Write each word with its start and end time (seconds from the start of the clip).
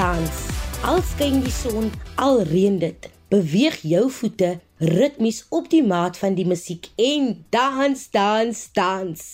dans. 0.00 0.36
Al 0.88 1.02
skyn 1.04 1.42
die 1.44 1.52
son, 1.52 1.90
al 2.24 2.38
reën 2.48 2.78
dit. 2.80 3.08
Beweeg 3.28 3.82
jou 3.84 4.06
voete 4.16 4.54
ritmies 4.80 5.42
op 5.52 5.66
die 5.68 5.82
maat 5.84 6.16
van 6.16 6.38
die 6.38 6.46
musiek 6.48 6.88
en 6.96 7.34
dans, 7.52 8.06
dans, 8.14 8.62
dans. 8.78 9.24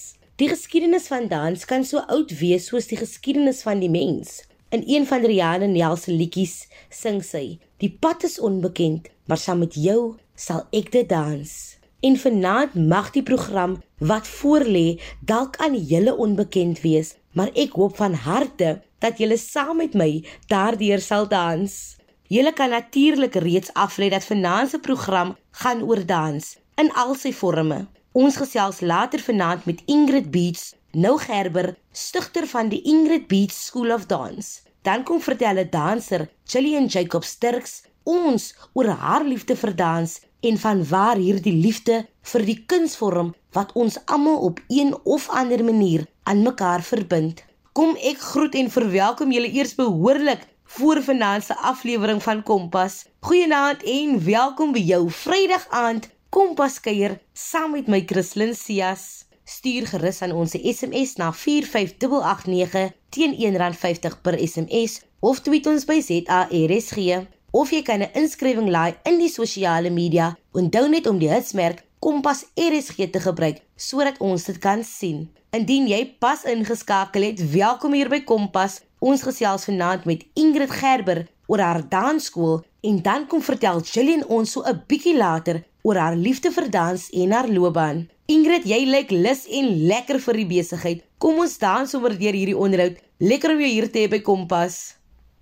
Die 0.42 0.48
geskiedenis 0.50 1.06
van 1.12 1.28
dans 1.30 1.62
kan 1.70 1.86
so 1.86 2.02
oud 2.10 2.34
wees 2.40 2.66
soos 2.72 2.90
die 2.90 2.98
geskiedenis 2.98 3.62
van 3.66 3.78
die 3.84 3.92
mens. 3.92 4.40
In 4.74 4.82
een 4.90 5.06
van 5.06 5.22
Rihanna 5.22 5.68
Nel 5.70 5.94
se 6.02 6.10
liedjies 6.10 6.56
sing 6.90 7.22
sy: 7.22 7.60
"Die 7.78 7.92
pad 8.02 8.26
is 8.26 8.40
onbekend, 8.40 9.06
maar 9.30 9.38
saam 9.38 9.62
met 9.62 9.78
jou 9.78 10.16
sal 10.34 10.66
ek 10.72 10.90
dit 10.92 11.08
dans." 11.08 11.76
En 12.02 12.18
vanaand 12.18 12.74
mag 12.74 13.12
die 13.14 13.22
program 13.22 13.78
wat 13.98 14.26
voorlê 14.26 14.98
dalk 15.20 15.56
aan 15.62 15.78
julle 15.78 16.16
onbekend 16.16 16.82
wees, 16.82 17.14
maar 17.32 17.54
ek 17.54 17.78
hoop 17.78 17.96
van 18.02 18.18
harte 18.26 18.80
dat 18.98 19.18
julle 19.18 19.36
saam 19.36 19.76
met 19.76 19.94
my 19.94 20.24
daardeur 20.46 21.00
sal 21.00 21.28
dans. 21.28 21.96
Julle 22.28 22.52
kan 22.52 22.70
natuurlik 22.70 23.34
reeds 23.34 23.72
aflei 23.72 24.08
dat 24.10 24.24
vanaand 24.24 24.70
se 24.70 24.78
program 24.78 25.36
gaan 25.50 25.82
oor 25.82 26.06
dans 26.06 26.56
in 26.76 26.92
al 26.92 27.14
sy 27.14 27.32
forme. 27.32 27.86
Ons 28.12 28.36
gesels 28.40 28.80
later 28.80 29.20
vanaand 29.20 29.64
met 29.64 29.82
Ingrid 29.86 30.30
Beats, 30.30 30.74
nou 30.92 31.18
Gerber, 31.20 31.74
stigter 31.92 32.46
van 32.46 32.68
die 32.72 32.82
Ingrid 32.82 33.26
Beats 33.28 33.66
School 33.66 33.92
of 33.92 34.06
Dance. 34.06 34.60
Dan 34.82 35.02
kom 35.02 35.20
vertel 35.20 35.58
'n 35.58 35.70
danser, 35.70 36.28
Gillian 36.44 36.86
Jacob 36.86 37.24
Sturks, 37.24 37.82
ons 38.04 38.54
oor 38.72 38.88
haar 38.88 39.24
liefde 39.24 39.56
vir 39.56 39.74
dans 39.76 40.20
en 40.40 40.58
van 40.58 40.84
waar 40.88 41.16
hierdie 41.16 41.56
liefde 41.64 42.06
vir 42.22 42.44
die 42.44 42.58
kunsvorm 42.70 43.34
wat 43.56 43.72
ons 43.72 43.98
almal 44.04 44.38
op 44.48 44.60
een 44.68 44.94
of 45.04 45.28
ander 45.28 45.64
manier 45.64 46.06
aan 46.22 46.42
mekaar 46.42 46.82
verbind. 46.82 47.45
Kom 47.76 47.92
ek 48.00 48.22
groet 48.24 48.54
en 48.56 48.70
verwelkom 48.72 49.32
julle 49.34 49.50
eers 49.52 49.74
behoorlik 49.76 50.46
voor 50.78 51.02
vanaand 51.04 51.44
se 51.44 51.56
aflewering 51.70 52.22
van 52.24 52.38
Kompas. 52.42 53.02
Goeienaand 53.20 53.82
en 53.84 54.14
welkom 54.24 54.72
by 54.72 54.80
jou 54.80 55.02
Vrydag 55.12 55.66
aand 55.68 56.08
Kompas 56.32 56.78
kuier 56.80 57.18
saam 57.36 57.74
met 57.76 57.90
my 57.92 58.00
Christlyn 58.08 58.54
Cias. 58.56 59.26
Stuur 59.44 59.90
gerus 59.92 60.22
aan 60.24 60.32
ons 60.32 60.56
SMS 60.56 61.18
na 61.20 61.28
45889 61.36 62.96
teen 63.12 63.36
R1.50 63.36 64.20
per 64.24 64.40
SMS 64.40 65.02
of 65.20 65.44
tweet 65.44 65.68
ons 65.68 65.84
by 65.84 66.00
ZARSG 66.00 67.26
of 67.52 67.76
jy 67.76 67.82
kan 67.84 68.00
'n 68.00 68.12
inskrywing 68.22 68.72
laai 68.72 68.96
in 69.04 69.20
die 69.20 69.28
sosiale 69.28 69.90
media. 69.90 70.32
Onthou 70.56 70.88
net 70.88 71.06
om 71.06 71.18
die 71.18 71.28
hitsmerk 71.28 71.84
Kompas 72.06 72.44
RSG 72.54 73.08
te 73.10 73.18
gebruik 73.18 73.56
sodat 73.74 74.20
ons 74.22 74.44
dit 74.46 74.58
kan 74.62 74.84
sien. 74.86 75.24
Indien 75.50 75.88
jy 75.90 76.04
pas 76.22 76.44
ingeskakel 76.46 77.24
het, 77.26 77.42
welkom 77.50 77.96
hier 77.98 78.06
by 78.12 78.20
Kompas. 78.28 78.76
Ons 79.02 79.24
gesels 79.26 79.66
vanaand 79.66 80.06
met 80.06 80.22
Ingrid 80.38 80.70
Gerber 80.70 81.24
oor 81.50 81.64
haar 81.64 81.82
dansskool 81.90 82.60
en 82.86 83.02
dan 83.02 83.26
kom 83.26 83.42
vertel 83.42 83.82
Gillian 83.90 84.22
ons 84.38 84.54
so 84.54 84.62
'n 84.62 84.84
bietjie 84.86 85.16
later 85.18 85.64
oor 85.82 85.98
haar 85.98 86.14
liefde 86.14 86.54
vir 86.54 86.70
dans 86.70 87.10
en 87.10 87.32
haar 87.32 87.48
loopbaan. 87.48 88.06
Ingrid, 88.26 88.70
jy 88.70 88.80
lyk 88.86 89.10
lus 89.10 89.42
en 89.50 89.66
lekker 89.90 90.20
vir 90.20 90.34
die 90.34 90.50
besigheid. 90.54 91.02
Kom 91.18 91.40
ons 91.42 91.58
dans 91.58 91.90
sommer 91.90 92.14
deur 92.14 92.38
hierdie 92.38 92.58
onderhoud. 92.58 93.02
Lekker 93.18 93.50
om 93.50 93.60
jou 93.60 93.70
hier 93.70 93.90
te 93.90 93.98
hê 93.98 94.08
by 94.08 94.20
Kompas. 94.20 94.94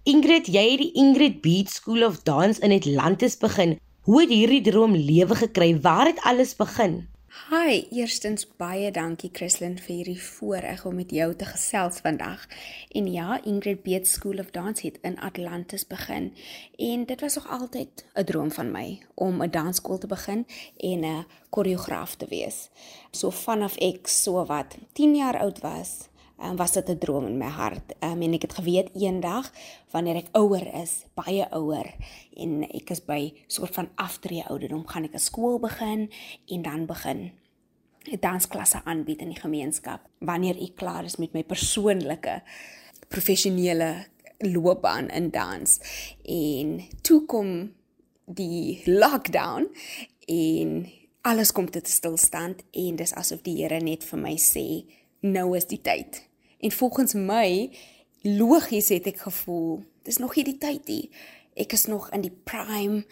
Ingrid, 0.04 0.48
jy 0.48 0.70
het 0.70 0.80
die 0.80 0.92
Ingrid 0.94 1.42
Beat 1.42 1.68
School 1.68 2.02
of 2.02 2.22
Dance 2.22 2.60
in 2.60 2.72
Atlantis 2.72 3.36
begin. 3.36 3.78
Hoe 4.04 4.18
het 4.20 4.28
hierdie 4.28 4.60
droom 4.60 4.92
lewe 4.92 5.34
gekry? 5.34 5.80
Waar 5.80 6.06
het 6.06 6.18
alles 6.28 6.50
begin? 6.56 7.06
Hi, 7.48 7.86
eerstens 7.88 8.44
baie 8.60 8.90
dankie 8.92 9.30
Christlyn 9.32 9.78
vir 9.80 9.94
hierdie 9.94 10.20
voorreg 10.20 10.82
om 10.84 10.98
met 11.00 11.14
jou 11.16 11.30
te 11.40 11.48
gesels 11.48 12.02
vandag. 12.04 12.42
En 12.92 13.08
ja, 13.08 13.38
Ingrid 13.48 13.80
Beat 13.86 14.04
School 14.06 14.42
of 14.44 14.50
Dance 14.52 14.84
het 14.84 14.98
in 15.08 15.16
Atlantis 15.16 15.86
begin 15.88 16.34
en 16.76 17.06
dit 17.08 17.24
was 17.24 17.38
nog 17.40 17.48
altyd 17.48 18.04
'n 18.12 18.24
droom 18.24 18.52
van 18.52 18.70
my 18.70 19.00
om 19.14 19.42
'n 19.42 19.50
dansskool 19.50 19.98
te 19.98 20.06
begin 20.06 20.46
en 20.76 21.04
'n 21.04 21.26
koreograaf 21.50 22.14
te 22.14 22.26
wees. 22.28 22.68
So 23.10 23.30
vanaf 23.30 23.76
ek 23.76 24.06
so 24.06 24.44
wat 24.44 24.76
10 24.92 25.16
jaar 25.16 25.38
oud 25.38 25.60
was, 25.60 26.08
um, 26.44 26.56
was 26.56 26.72
dit 26.72 26.88
'n 26.88 26.98
droom 26.98 27.26
in 27.26 27.38
my 27.38 27.48
hart. 27.48 27.94
Um, 28.00 28.22
en 28.22 28.32
ek 28.32 28.42
het 28.42 28.54
geweet 28.54 28.90
eendag 28.94 29.52
wanneer 29.90 30.16
ek 30.16 30.28
ouer 30.32 30.66
is, 30.82 31.04
baie 31.14 31.46
ouer 31.50 31.94
en 32.36 32.62
ek 32.70 32.90
is 32.90 33.04
by 33.04 33.34
soort 33.46 33.74
van 33.74 33.88
aftree 33.94 34.44
ouderdom, 34.44 34.86
gaan 34.86 35.04
ek 35.04 35.14
'n 35.14 35.18
skool 35.18 35.58
begin 35.58 36.10
en 36.46 36.62
dan 36.62 36.86
begin 36.86 37.32
dansklasse 38.20 38.84
aanbied 38.84 39.20
in 39.20 39.32
die 39.32 39.40
gemeenskap. 39.40 40.00
Wanneer 40.20 40.56
ek 40.56 40.76
klaar 40.76 41.04
is 41.04 41.16
met 41.16 41.32
my 41.32 41.42
persoonlike 41.42 42.42
professionele 43.08 44.06
loopbaan 44.38 45.08
in 45.08 45.30
dans 45.30 45.80
en 46.22 46.82
toe 47.00 47.24
kom 47.26 47.72
die 48.24 48.82
lockdown 48.86 49.68
en 50.26 50.90
alles 51.22 51.52
kom 51.52 51.70
tot 51.70 51.88
stilstand 51.88 52.62
en 52.70 52.96
dis 52.96 53.14
asof 53.14 53.42
die 53.42 53.56
Here 53.62 53.80
net 53.80 54.04
vir 54.04 54.18
my 54.20 54.36
sê 54.36 54.84
nou 55.24 55.54
is 55.56 55.68
die 55.70 55.80
tyd. 55.80 56.20
En 56.64 56.72
volgens 56.72 57.12
my 57.12 57.70
logies 58.22 58.88
het 58.88 59.04
ek 59.10 59.18
gevoel, 59.26 59.82
dis 60.08 60.16
nog 60.16 60.32
nie 60.38 60.46
die 60.48 60.56
tyd 60.56 60.86
nie. 60.88 61.10
Ek 61.60 61.74
is 61.76 61.84
nog 61.86 62.06
in 62.16 62.24
die 62.24 62.32
prime 62.32 63.02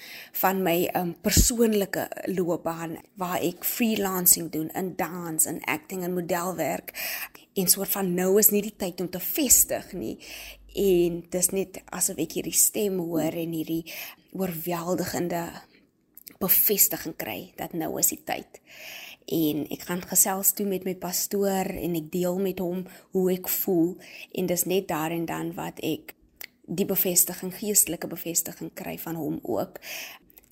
van 0.40 0.62
my 0.64 0.88
um, 0.96 1.12
persoonlike 1.20 2.06
loopbaan 2.32 2.96
waar 3.20 3.44
ek 3.44 3.66
freelancing 3.68 4.48
doen 4.54 4.72
in 4.72 4.94
dans 4.96 5.44
en 5.46 5.60
acting 5.68 6.00
en 6.06 6.16
modelwerk. 6.16 6.94
En 7.52 7.68
soort 7.68 7.92
van 7.92 8.14
nou 8.16 8.38
is 8.40 8.48
nie 8.56 8.64
die 8.64 8.72
tyd 8.72 9.04
om 9.04 9.12
te 9.12 9.20
vestig 9.20 9.92
nie. 9.92 10.16
En 10.72 11.20
dis 11.36 11.52
net 11.52 11.82
asof 11.92 12.24
ek 12.24 12.38
hierdie 12.40 12.56
stem 12.56 12.96
hoor 13.04 13.36
en 13.36 13.52
hierdie 13.52 13.84
oorweldigende 14.32 15.44
bevestiging 16.40 17.20
kry 17.20 17.52
dat 17.60 17.76
nou 17.76 17.98
is 18.00 18.14
die 18.16 18.22
tyd 18.24 18.62
en 19.26 19.66
ek 19.70 19.86
gaan 19.88 20.02
gesels 20.02 20.52
toe 20.56 20.66
met 20.66 20.84
my 20.84 20.94
pastoor 20.94 21.70
en 21.76 21.94
ek 21.98 22.10
deel 22.12 22.38
met 22.42 22.58
hom 22.62 22.84
hoe 23.12 23.28
ek 23.34 23.48
voel. 23.48 23.94
En 24.34 24.46
dis 24.50 24.64
net 24.64 24.88
daar 24.88 25.14
en 25.14 25.24
dan 25.28 25.54
wat 25.58 25.80
ek 25.82 26.14
die 26.66 26.86
bevestiging 26.86 27.52
geestelike 27.58 28.08
bevestiging 28.08 28.70
kry 28.74 28.96
van 28.98 29.18
hom 29.18 29.38
ook 29.42 29.80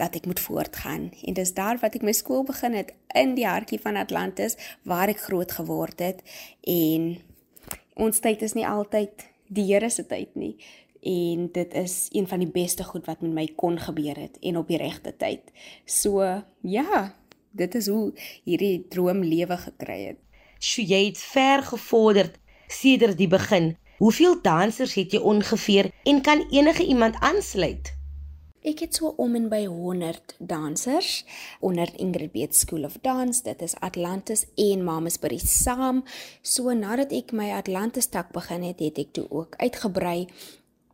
dat 0.01 0.17
ek 0.17 0.27
moet 0.27 0.41
voortgaan. 0.41 1.11
En 1.25 1.37
dis 1.37 1.55
daar 1.55 1.79
wat 1.81 1.97
ek 1.99 2.05
my 2.07 2.13
skool 2.17 2.45
begin 2.49 2.77
het 2.79 2.95
in 3.15 3.35
die 3.37 3.47
hartjie 3.47 3.81
van 3.83 4.01
Atlantis 4.01 4.57
waar 4.89 5.13
ek 5.13 5.27
groot 5.29 5.53
geword 5.53 6.01
het. 6.01 6.23
En 6.65 7.13
ons 8.01 8.23
tyd 8.25 8.43
is 8.43 8.57
nie 8.57 8.67
altyd 8.67 9.29
die 9.53 9.67
Here 9.69 9.91
se 9.91 10.07
tyd 10.07 10.35
nie. 10.39 10.55
En 11.01 11.49
dit 11.53 11.75
is 11.75 12.09
een 12.13 12.29
van 12.29 12.43
die 12.43 12.51
beste 12.51 12.85
goed 12.85 13.07
wat 13.09 13.21
met 13.25 13.33
my 13.33 13.47
kon 13.57 13.79
gebeur 13.81 14.19
het 14.21 14.37
en 14.41 14.61
op 14.61 14.69
die 14.69 14.81
regte 14.81 15.13
tyd. 15.17 15.53
So 15.85 16.25
ja, 16.61 17.15
dit 17.51 17.75
is 17.75 17.89
hoe 17.89 18.11
hierdie 18.45 18.87
droom 18.89 19.23
lewe 19.25 19.57
gekry 19.57 20.01
het. 20.11 20.19
Sjoe, 20.61 20.85
jy 20.87 21.05
het 21.07 21.19
ver 21.19 21.63
gevorderd 21.63 22.37
sedert 22.71 23.19
die 23.19 23.29
begin. 23.29 23.75
Hoeveel 24.01 24.39
dansers 24.43 24.95
het 24.97 25.13
jy 25.13 25.21
ongeveer 25.21 25.91
en 26.09 26.21
kan 26.25 26.47
enige 26.51 26.85
iemand 26.87 27.17
aansluit? 27.21 27.93
Ek 28.61 28.83
het 28.85 28.99
so 28.99 29.15
om 29.17 29.35
en 29.39 29.47
by 29.49 29.63
100 29.65 30.35
dansers 30.39 31.23
onder 31.65 31.89
Ingrid 31.97 32.33
Beat 32.33 32.57
School 32.57 32.85
of 32.85 32.99
Dance. 33.01 33.41
Dit 33.43 33.63
is 33.65 33.75
Atlantis 33.81 34.45
en 34.61 34.85
Mamasbury 34.85 35.39
saam. 35.41 36.03
So 36.43 36.73
nadat 36.77 37.15
ek 37.17 37.33
my 37.33 37.49
Atlantis 37.57 38.11
tak 38.13 38.35
begin 38.37 38.67
het, 38.69 38.83
het 38.85 39.01
ek 39.01 39.15
toe 39.17 39.25
ook 39.31 39.57
uitgebrei 39.57 40.29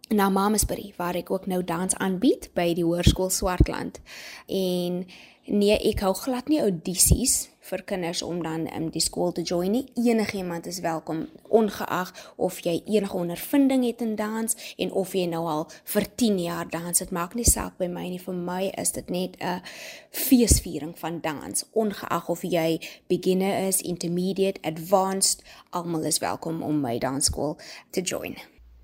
na 0.09 0.29
Mamasbury 0.29 0.93
waar 0.97 1.15
ek 1.15 1.31
ook 1.31 1.47
nou 1.47 1.65
dans 1.65 1.95
aanbied 1.95 2.51
by 2.55 2.75
die 2.75 2.85
Hoërskool 2.85 3.31
Swartland. 3.31 4.01
En 4.47 5.07
Nee, 5.47 5.77
ek 5.79 6.01
hou 6.03 6.11
glad 6.19 6.49
nie 6.51 6.59
audisies 6.59 7.45
vir 7.69 7.85
kinders 7.87 8.19
om 8.27 8.41
dan 8.43 8.65
in 8.67 8.89
um, 8.89 8.91
die 8.91 9.03
skool 9.03 9.31
te 9.35 9.45
join 9.47 9.77
nie. 9.77 9.85
Enigiemand 9.95 10.67
is 10.67 10.81
welkom, 10.83 11.21
ongeag 11.47 12.11
of 12.35 12.59
jy 12.67 12.81
enige 12.83 13.15
ondervinding 13.15 13.85
het 13.87 14.03
in 14.03 14.17
dans 14.19 14.59
en 14.75 14.91
of 14.91 15.15
jy 15.15 15.29
nou 15.31 15.45
al 15.47 15.63
vir 15.93 16.09
10 16.19 16.41
jaar 16.43 16.67
dans. 16.71 16.99
Dit 16.99 17.15
maak 17.15 17.39
nie 17.39 17.47
saak 17.47 17.79
by 17.79 17.87
my 17.87 18.09
nie. 18.11 18.19
Vir 18.19 18.35
my 18.35 18.73
is 18.75 18.91
dit 18.99 19.11
net 19.11 19.39
'n 19.39 19.63
feesviering 20.11 20.99
van 20.99 21.21
dans, 21.21 21.65
ongeag 21.73 22.29
of 22.29 22.43
jy 22.43 22.81
beginner 23.07 23.69
is, 23.69 23.81
intermediate, 23.83 24.59
advanced, 24.67 25.43
almal 25.71 26.03
is 26.05 26.19
welkom 26.19 26.63
om 26.63 26.81
my 26.81 26.99
dansskool 26.99 27.57
te 27.91 28.03
join. 28.03 28.35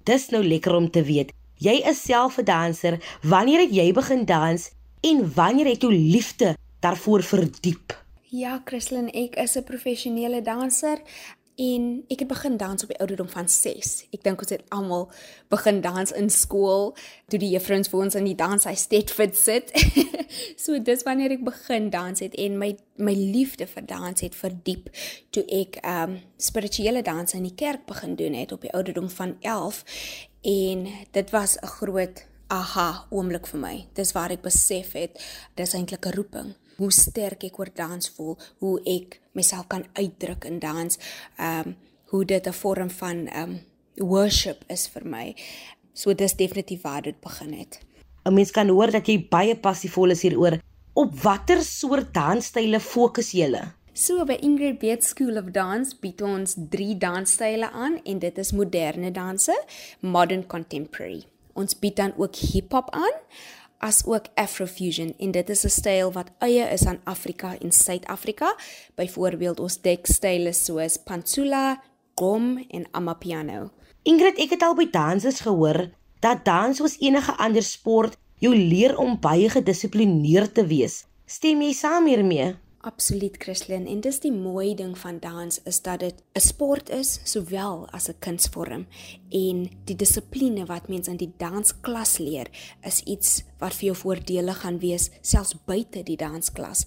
Dis 0.05 0.29
nou 0.29 0.45
lekker 0.45 0.75
om 0.75 0.91
te 0.91 1.03
weet. 1.03 1.33
Jy 1.57 1.83
is 1.87 2.03
self 2.03 2.39
'n 2.39 2.45
danser. 2.45 2.99
Wanneer 3.23 3.61
het 3.61 3.75
jy 3.75 3.93
begin 3.93 4.25
dans? 4.25 4.71
en 5.03 5.35
wanneer 5.35 5.67
het 5.67 5.81
jou 5.81 5.95
liefde 5.95 6.57
daarvoor 6.81 7.23
verdiep? 7.23 8.01
Ja, 8.33 8.61
Christlyn, 8.65 9.11
ek 9.11 9.37
is 9.37 9.57
'n 9.57 9.65
professionele 9.65 10.43
danser 10.43 10.99
en 11.57 12.05
ek 12.09 12.25
het 12.25 12.29
begin 12.29 12.57
dans 12.57 12.83
op 12.83 12.89
die 12.89 12.99
ouderdom 12.99 13.29
van 13.29 13.49
6. 13.49 13.93
Ek 14.13 14.23
dink 14.25 14.41
ons 14.41 14.51
het 14.51 14.65
almal 14.69 15.11
begin 15.53 15.81
dans 15.85 16.13
in 16.13 16.31
skool 16.31 16.97
toe 17.29 17.39
die 17.39 17.53
juffrouens 17.53 17.89
vir 17.89 18.01
ons 18.01 18.15
in 18.15 18.25
die 18.25 18.37
dans 18.39 18.65
hy 18.65 18.75
steadfit 18.75 19.37
sit. 19.37 19.73
so 20.65 20.79
dis 20.79 21.05
wanneer 21.05 21.37
ek 21.37 21.45
begin 21.45 21.91
dans 21.91 22.21
het 22.21 22.35
en 22.35 22.59
my 22.59 22.77
my 22.97 23.15
liefde 23.15 23.67
vir 23.67 23.87
dans 23.87 24.21
het 24.21 24.35
verdiep 24.35 24.91
toe 25.31 25.45
ek 25.49 25.81
um 25.85 26.21
spirituele 26.37 27.03
dans 27.03 27.35
in 27.35 27.43
die 27.43 27.57
kerk 27.57 27.87
begin 27.87 28.17
doen 28.17 28.35
het 28.35 28.53
op 28.53 28.63
die 28.63 28.73
ouderdom 28.73 29.09
van 29.11 29.37
11 29.41 29.85
En 30.43 30.89
dit 31.11 31.31
was 31.31 31.57
'n 31.57 31.67
groot 31.67 32.27
aha 32.47 33.07
oomblik 33.11 33.47
vir 33.47 33.61
my. 33.61 33.87
Dis 33.93 34.13
waar 34.13 34.31
ek 34.31 34.41
besef 34.43 34.93
het 34.93 35.23
dis 35.55 35.73
eintlik 35.73 36.07
'n 36.07 36.15
roeping. 36.15 36.55
Hoe 36.77 36.93
sterk 36.93 37.45
ek 37.45 37.59
oor 37.59 37.71
dans 37.75 38.09
voel, 38.17 38.39
hoe 38.59 38.81
ek 38.85 39.21
myself 39.33 39.67
kan 39.67 39.85
uitdruk 39.93 40.45
in 40.45 40.59
dans. 40.59 40.99
Ehm 41.39 41.69
um, 41.69 41.77
hoe 42.13 42.25
dit 42.25 42.47
'n 42.47 42.53
vorm 42.53 42.91
van 42.91 43.27
ehm 43.27 43.51
um, 43.51 43.61
worship 44.09 44.65
is 44.69 44.89
vir 44.89 45.05
my. 45.05 45.35
So 45.93 46.15
dis 46.15 46.37
definitief 46.37 46.83
waar 46.83 47.03
dit 47.03 47.21
begin 47.21 47.53
het. 47.53 47.81
'n 48.25 48.35
Mens 48.35 48.51
kan 48.51 48.69
hoor 48.69 48.91
dat 48.91 49.07
jy 49.07 49.29
baie 49.29 49.57
passievol 49.57 50.11
is 50.11 50.23
hieroor. 50.23 50.59
Op 50.93 51.15
watter 51.23 51.63
soort 51.63 52.15
dansstyle 52.15 52.81
fokus 52.81 53.33
jy? 53.33 53.49
So 53.93 54.25
by 54.25 54.39
Ingrid 54.41 54.79
Beat 54.79 55.05
School 55.05 55.37
of 55.37 55.51
Dance 55.53 55.97
bied 56.01 56.23
ons 56.23 56.55
3 56.71 56.95
dansstyle 56.97 57.71
aan 57.71 57.99
en 58.05 58.19
dit 58.19 58.39
is 58.39 58.53
moderne 58.53 59.11
danse, 59.11 59.53
modern 60.01 60.47
contemporary. 60.47 61.25
Ons 61.53 61.77
bied 61.79 61.97
dan 61.97 62.15
ook 62.17 62.37
hip-hop 62.37 62.89
aan 62.91 63.19
as 63.83 64.05
ook 64.07 64.31
Afrofusion 64.35 65.15
en 65.19 65.31
dit 65.31 65.49
is 65.51 65.65
'n 65.65 65.69
styl 65.69 66.13
wat 66.13 66.31
eie 66.39 66.65
is 66.73 66.87
aan 66.87 67.01
Afrika 67.05 67.59
en 67.59 67.73
Suid-Afrika. 67.73 68.57
Byvoorbeeld 68.95 69.61
ons 69.61 69.81
dek 69.81 70.07
style 70.07 70.53
soos 70.53 70.97
Pantsula, 70.97 71.83
Gom 72.15 72.65
en 72.69 72.87
Amapiano. 72.91 73.71
Ingrid, 74.03 74.39
ek 74.39 74.51
het 74.51 74.63
al 74.63 74.75
by 74.75 74.91
dansers 74.91 75.41
gehoor 75.41 75.91
dat 76.21 76.45
dans 76.45 76.77
soos 76.77 76.97
enige 77.01 77.37
ander 77.37 77.63
sport 77.63 78.17
jou 78.39 78.57
leer 78.57 78.97
om 78.99 79.21
baie 79.21 79.49
gedissiplineerd 79.51 80.55
te 80.55 80.67
wees. 80.67 81.05
Stem 81.27 81.63
jy 81.63 81.73
saam 81.73 82.07
hiermee? 82.07 82.55
Absoluut 82.83 83.37
Christlyn 83.39 83.85
en 83.87 84.01
dis 84.03 84.17
die 84.25 84.33
mooi 84.35 84.73
ding 84.75 84.97
van 84.99 85.21
dans 85.23 85.61
is 85.71 85.79
dat 85.87 86.01
dit 86.01 86.17
'n 86.35 86.41
sport 86.41 86.91
is 86.91 87.21
sowel 87.25 87.87
as 87.93 88.09
'n 88.09 88.19
kunsvorm 88.19 88.87
en 89.31 89.71
die 89.85 89.97
dissipline 89.97 90.67
wat 90.67 90.89
mens 90.89 91.09
in 91.09 91.17
die 91.17 91.33
dansklas 91.37 92.19
leer 92.19 92.51
is 92.83 93.01
iets 93.01 93.45
wat 93.59 93.75
vir 93.75 93.85
jou 93.87 93.97
voordelig 93.97 94.61
gaan 94.61 94.79
wees 94.79 95.11
selfs 95.21 95.55
buite 95.65 96.03
die 96.03 96.17
dansklas 96.17 96.87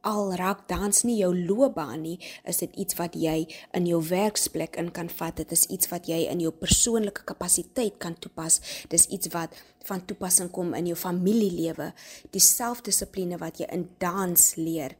al 0.00 0.32
raak 0.34 0.68
dans 0.68 1.02
nie 1.04 1.18
jou 1.20 1.30
loopbaan 1.36 2.02
nie, 2.02 2.18
is 2.48 2.56
dit 2.62 2.76
iets 2.76 2.96
wat 2.98 3.14
jy 3.14 3.46
in 3.76 3.86
jou 3.86 4.00
werksplek 4.08 4.76
in 4.80 4.90
kan 4.90 5.08
vat. 5.08 5.36
Dit 5.36 5.52
is 5.52 5.66
iets 5.66 5.90
wat 5.92 6.08
jy 6.08 6.24
in 6.30 6.40
jou 6.40 6.52
persoonlike 6.52 7.24
kapasiteit 7.28 7.98
kan 7.98 8.16
toepas. 8.18 8.60
Dis 8.88 9.06
iets 9.06 9.28
wat 9.34 9.56
van 9.84 10.04
toepassing 10.04 10.50
kom 10.50 10.74
in 10.74 10.86
jou 10.86 10.96
familielewe. 10.96 11.92
Die 12.32 12.40
selfdissipline 12.40 13.38
wat 13.38 13.60
jy 13.60 13.68
in 13.72 13.88
dans 13.98 14.54
leer, 14.56 14.96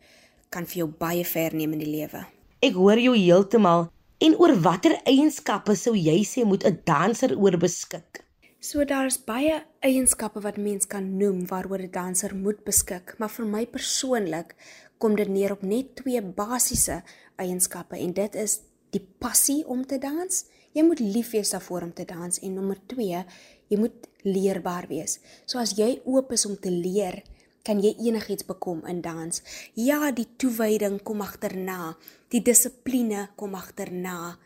kan 0.50 0.67
vir 0.67 0.85
jou 0.85 0.88
baie 0.88 1.25
ver 1.25 1.55
neem 1.55 1.73
in 1.73 1.85
die 1.85 1.91
lewe. 1.91 2.26
Ek 2.61 2.75
hoor 2.75 2.99
jou 2.99 3.14
heeltemal. 3.17 3.88
En 4.20 4.35
oor 4.37 4.52
watter 4.61 4.99
eienskappe 5.08 5.73
sou 5.81 5.94
jy 5.97 6.19
sê 6.29 6.44
moet 6.44 6.64
'n 6.64 6.82
danser 6.85 7.32
oor 7.38 7.56
beskik? 7.56 8.20
So 8.61 8.85
daar's 8.85 9.17
baie 9.17 9.64
eienskappe 9.81 10.41
wat 10.44 10.58
mens 10.58 10.87
kan 10.87 11.17
noem 11.17 11.47
waaroor 11.49 11.81
'n 11.81 11.91
danser 11.91 12.35
moet 12.37 12.64
beskik, 12.64 13.14
maar 13.19 13.31
vir 13.31 13.47
my 13.47 13.67
persoonlik 13.67 14.55
kom 14.99 15.17
dit 15.17 15.29
neer 15.29 15.52
op 15.52 15.62
net 15.62 15.97
twee 15.97 16.20
basiese 16.23 17.02
eienskappe 17.37 17.97
en 17.97 18.12
dit 18.12 18.35
is 18.35 18.61
die 18.91 19.06
passie 19.19 19.64
om 19.67 19.87
te 19.87 19.99
dans. 19.99 20.44
Jy 20.73 20.82
moet 20.82 21.00
lief 21.00 21.31
wees 21.31 21.50
daarvoor 21.50 21.82
om 21.82 21.93
te 21.93 22.05
dans 22.05 22.38
en 22.38 22.55
nommer 22.55 22.76
2, 22.87 23.25
jy 23.69 23.79
moet 23.79 24.08
leerbaar 24.23 24.87
wees. 24.88 25.19
So 25.47 25.58
as 25.58 25.73
jy 25.79 26.00
oop 26.05 26.32
is 26.32 26.47
om 26.47 26.56
te 26.56 26.70
leer, 26.70 27.23
kan 27.62 27.81
jy 27.83 27.95
enigiets 27.99 28.47
bekom 28.47 28.85
in 28.87 29.01
dans. 29.01 29.43
Ja, 29.75 30.11
die 30.11 30.29
toewyding 30.37 31.03
kom 31.03 31.21
agterna, 31.21 31.97
die 32.29 32.43
dissipline 32.43 33.29
kom 33.37 33.55
agterna 33.55 34.39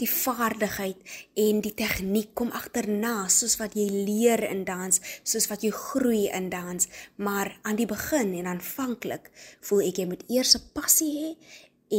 die 0.00 0.08
vaardigheid 0.08 1.00
en 1.40 1.60
die 1.64 1.72
tegniek 1.76 2.32
kom 2.38 2.52
agterna 2.56 3.28
soos 3.32 3.58
wat 3.60 3.76
jy 3.78 3.86
leer 3.90 4.42
in 4.48 4.64
dans, 4.68 5.00
soos 5.28 5.48
wat 5.50 5.64
jy 5.66 5.72
groei 5.76 6.22
in 6.32 6.48
dans, 6.52 6.88
maar 7.20 7.52
aan 7.62 7.78
die 7.80 7.88
begin 7.90 8.32
en 8.40 8.48
aanvanklik 8.54 9.30
voel 9.66 9.84
ek 9.90 10.00
jy 10.00 10.08
moet 10.12 10.24
eers 10.28 10.56
'n 10.56 10.64
passie 10.76 11.12
hê 11.20 11.30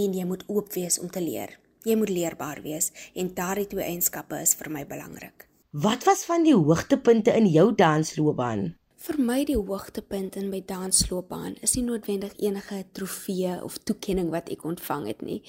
en 0.02 0.18
jy 0.18 0.26
moet 0.26 0.44
oop 0.48 0.74
wees 0.74 1.00
om 1.00 1.10
te 1.10 1.22
leer. 1.22 1.60
Jy 1.84 1.96
moet 1.96 2.10
leerbaar 2.10 2.62
wees 2.62 2.92
en 3.16 3.34
daardie 3.34 3.68
twee 3.68 3.84
eienskappe 3.84 4.42
is 4.42 4.54
vir 4.56 4.70
my 4.70 4.86
belangrik. 4.86 5.48
Wat 5.72 6.04
was 6.06 6.26
van 6.26 6.44
die 6.44 6.56
hoogtepunte 6.56 7.32
in 7.34 7.48
jou 7.48 7.74
dansloopbaan? 7.76 8.81
Vir 9.02 9.18
my 9.18 9.40
die 9.50 9.58
hoogtepunt 9.58 10.36
in 10.38 10.52
my 10.52 10.60
dansloopbaan 10.70 11.56
is 11.66 11.72
nie 11.74 11.82
noodwendig 11.88 12.36
enige 12.38 12.84
trofee 12.94 13.56
of 13.66 13.80
toekenning 13.82 14.30
wat 14.30 14.52
ek 14.54 14.62
ontvang 14.70 15.08
het 15.10 15.24
nie. 15.26 15.40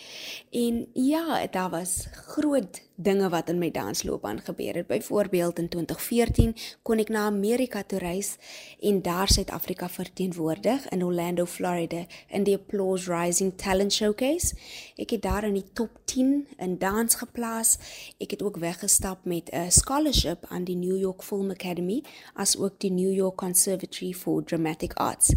En 0.57 0.87
ja, 0.97 1.37
daar 1.53 1.69
was 1.75 2.07
groot 2.33 2.81
dinge 3.03 3.29
wat 3.29 3.49
in 3.49 3.59
my 3.59 3.71
dansloopbaan 3.71 4.41
gebeur 4.41 4.75
het. 4.75 4.87
Byvoorbeeld 4.87 5.59
in 5.59 5.69
2014 5.69 6.55
kon 6.83 6.99
ek 7.03 7.09
na 7.09 7.27
Amerika 7.27 7.83
toe 7.83 7.99
reis 7.99 8.37
en 8.81 9.03
daar 9.03 9.29
Suid-Afrika 9.29 9.89
verteenwoordig 9.89 10.89
in 10.89 11.05
Orlando, 11.05 11.45
Florida 11.45 12.05
in 12.29 12.45
die 12.45 12.55
Applause 12.57 13.13
Rising 13.13 13.53
Talent 13.57 13.93
Showcase. 13.93 14.55
Ek 14.97 15.11
het 15.11 15.23
daar 15.23 15.45
in 15.45 15.59
die 15.59 15.67
top 15.73 15.99
10 16.05 16.47
in 16.57 16.79
dans 16.79 17.15
geplaas. 17.15 17.77
Ek 18.19 18.31
het 18.31 18.43
ook 18.43 18.57
weggestap 18.63 19.25
met 19.25 19.51
'n 19.51 19.71
scholarship 19.71 20.47
aan 20.49 20.65
die 20.65 20.77
New 20.77 20.99
York 20.99 21.23
Film 21.23 21.51
Academy 21.51 22.03
as 22.35 22.57
ook 22.57 22.79
die 22.79 22.91
New 22.91 23.13
York 23.13 23.37
Conservatory 23.37 24.13
for 24.13 24.45
Dramatic 24.45 24.93
Arts. 24.95 25.35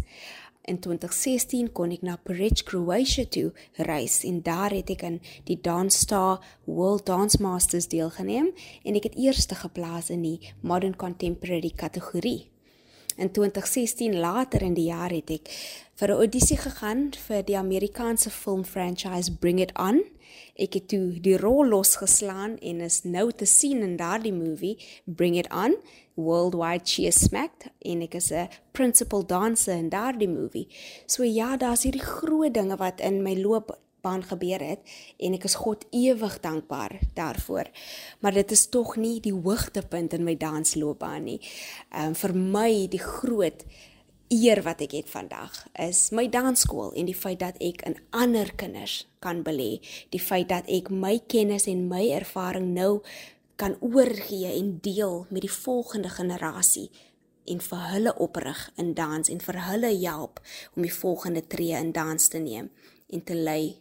In 0.66 0.80
2016 0.82 1.68
kon 1.70 1.92
ek 1.94 2.02
na 2.02 2.16
Parij, 2.18 2.64
Croatia 2.66 3.22
toe 3.30 3.52
reis 3.86 4.24
en 4.26 4.40
daar 4.42 4.72
het 4.74 4.88
ek 4.90 5.04
aan 5.06 5.20
die 5.46 5.58
Dance 5.62 6.00
Star 6.02 6.42
World 6.66 7.04
Dance 7.06 7.38
Masters 7.38 7.86
deelgeneem 7.92 8.48
en 8.82 8.98
ek 8.98 9.06
het 9.06 9.14
eerste 9.14 9.54
geplaas 9.54 10.10
in 10.10 10.24
die 10.26 10.40
Modern 10.66 10.96
Contemporary 10.98 11.70
kategorie. 11.70 12.48
In 13.14 13.30
2016 13.30 14.18
later 14.18 14.66
in 14.66 14.74
die 14.74 14.88
jaar 14.90 15.14
het 15.14 15.30
ek 15.30 15.46
vir 15.94 16.10
'n 16.10 16.18
audisie 16.18 16.58
gegaan 16.58 17.14
vir 17.14 17.46
die 17.46 17.56
Amerikaanse 17.56 18.30
film 18.30 18.64
franchise 18.64 19.30
Bring 19.38 19.60
It 19.60 19.72
On. 19.78 20.02
Ek 20.58 20.74
het 20.74 20.88
toe 20.88 21.20
die 21.20 21.38
rol 21.38 21.68
losgeslaan 21.68 22.58
en 22.58 22.80
is 22.80 23.04
nou 23.04 23.30
te 23.32 23.46
sien 23.46 23.82
in 23.82 23.96
daardie 23.96 24.34
movie 24.34 24.76
Bring 25.04 25.38
It 25.38 25.48
On 25.52 25.78
worldwide 26.16 26.84
cheer 26.84 27.12
smacked 27.12 27.68
en 27.84 28.02
ek 28.02 28.14
is 28.14 28.30
'n 28.32 28.48
principal 28.72 29.26
dancer 29.26 29.74
in 29.76 29.88
daardie 29.88 30.28
movie. 30.28 30.68
So 31.06 31.22
ja, 31.22 31.56
daar's 31.56 31.82
hierdie 31.82 32.04
groot 32.04 32.54
dinge 32.54 32.76
wat 32.76 33.00
in 33.00 33.22
my 33.22 33.34
loopbaan 33.36 34.22
gebeur 34.22 34.60
het 34.60 34.80
en 35.18 35.32
ek 35.34 35.44
is 35.44 35.54
God 35.54 35.84
ewig 35.90 36.40
dankbaar 36.40 36.98
daarvoor. 37.14 37.66
Maar 38.20 38.32
dit 38.32 38.50
is 38.50 38.68
tog 38.68 38.96
nie 38.96 39.20
die 39.20 39.34
hoogtepunt 39.34 40.12
in 40.12 40.24
my 40.24 40.36
dansloopbaan 40.36 41.24
nie. 41.24 41.40
Ehm 41.90 42.06
um, 42.06 42.14
vir 42.14 42.34
my 42.34 42.88
die 42.88 43.02
groot 43.02 43.64
eer 44.28 44.62
wat 44.66 44.80
ek 44.82 44.92
het 44.96 45.10
vandag 45.10 45.54
is 45.78 46.10
my 46.10 46.26
dansskool 46.28 46.92
en 46.98 47.06
die 47.06 47.14
feit 47.14 47.38
dat 47.40 47.58
ek 47.62 47.84
in 47.86 47.96
ander 48.10 48.50
kinders 48.58 49.06
kan 49.22 49.42
belê, 49.46 49.78
die 50.10 50.20
feit 50.20 50.48
dat 50.48 50.66
ek 50.66 50.90
my 50.90 51.20
kennis 51.30 51.66
en 51.70 51.86
my 51.88 52.08
ervaring 52.10 52.72
nou 52.74 53.02
kan 53.56 53.76
oorgee 53.80 54.52
en 54.52 54.78
deel 54.80 55.26
met 55.30 55.40
die 55.40 55.52
volgende 55.52 56.08
generasie 56.08 56.90
en 57.44 57.60
vir 57.62 57.82
hulle 57.92 58.14
oprig 58.22 58.60
in 58.76 58.92
dans 58.94 59.30
en 59.32 59.40
vir 59.40 59.58
hulle 59.68 59.92
help 59.94 60.40
om 60.74 60.82
die 60.82 60.94
volgende 60.94 61.42
tree 61.46 61.76
in 61.78 61.92
dans 61.92 62.28
te 62.28 62.38
neem 62.42 62.70
en 63.08 63.24
te 63.24 63.34
lei 63.34 63.76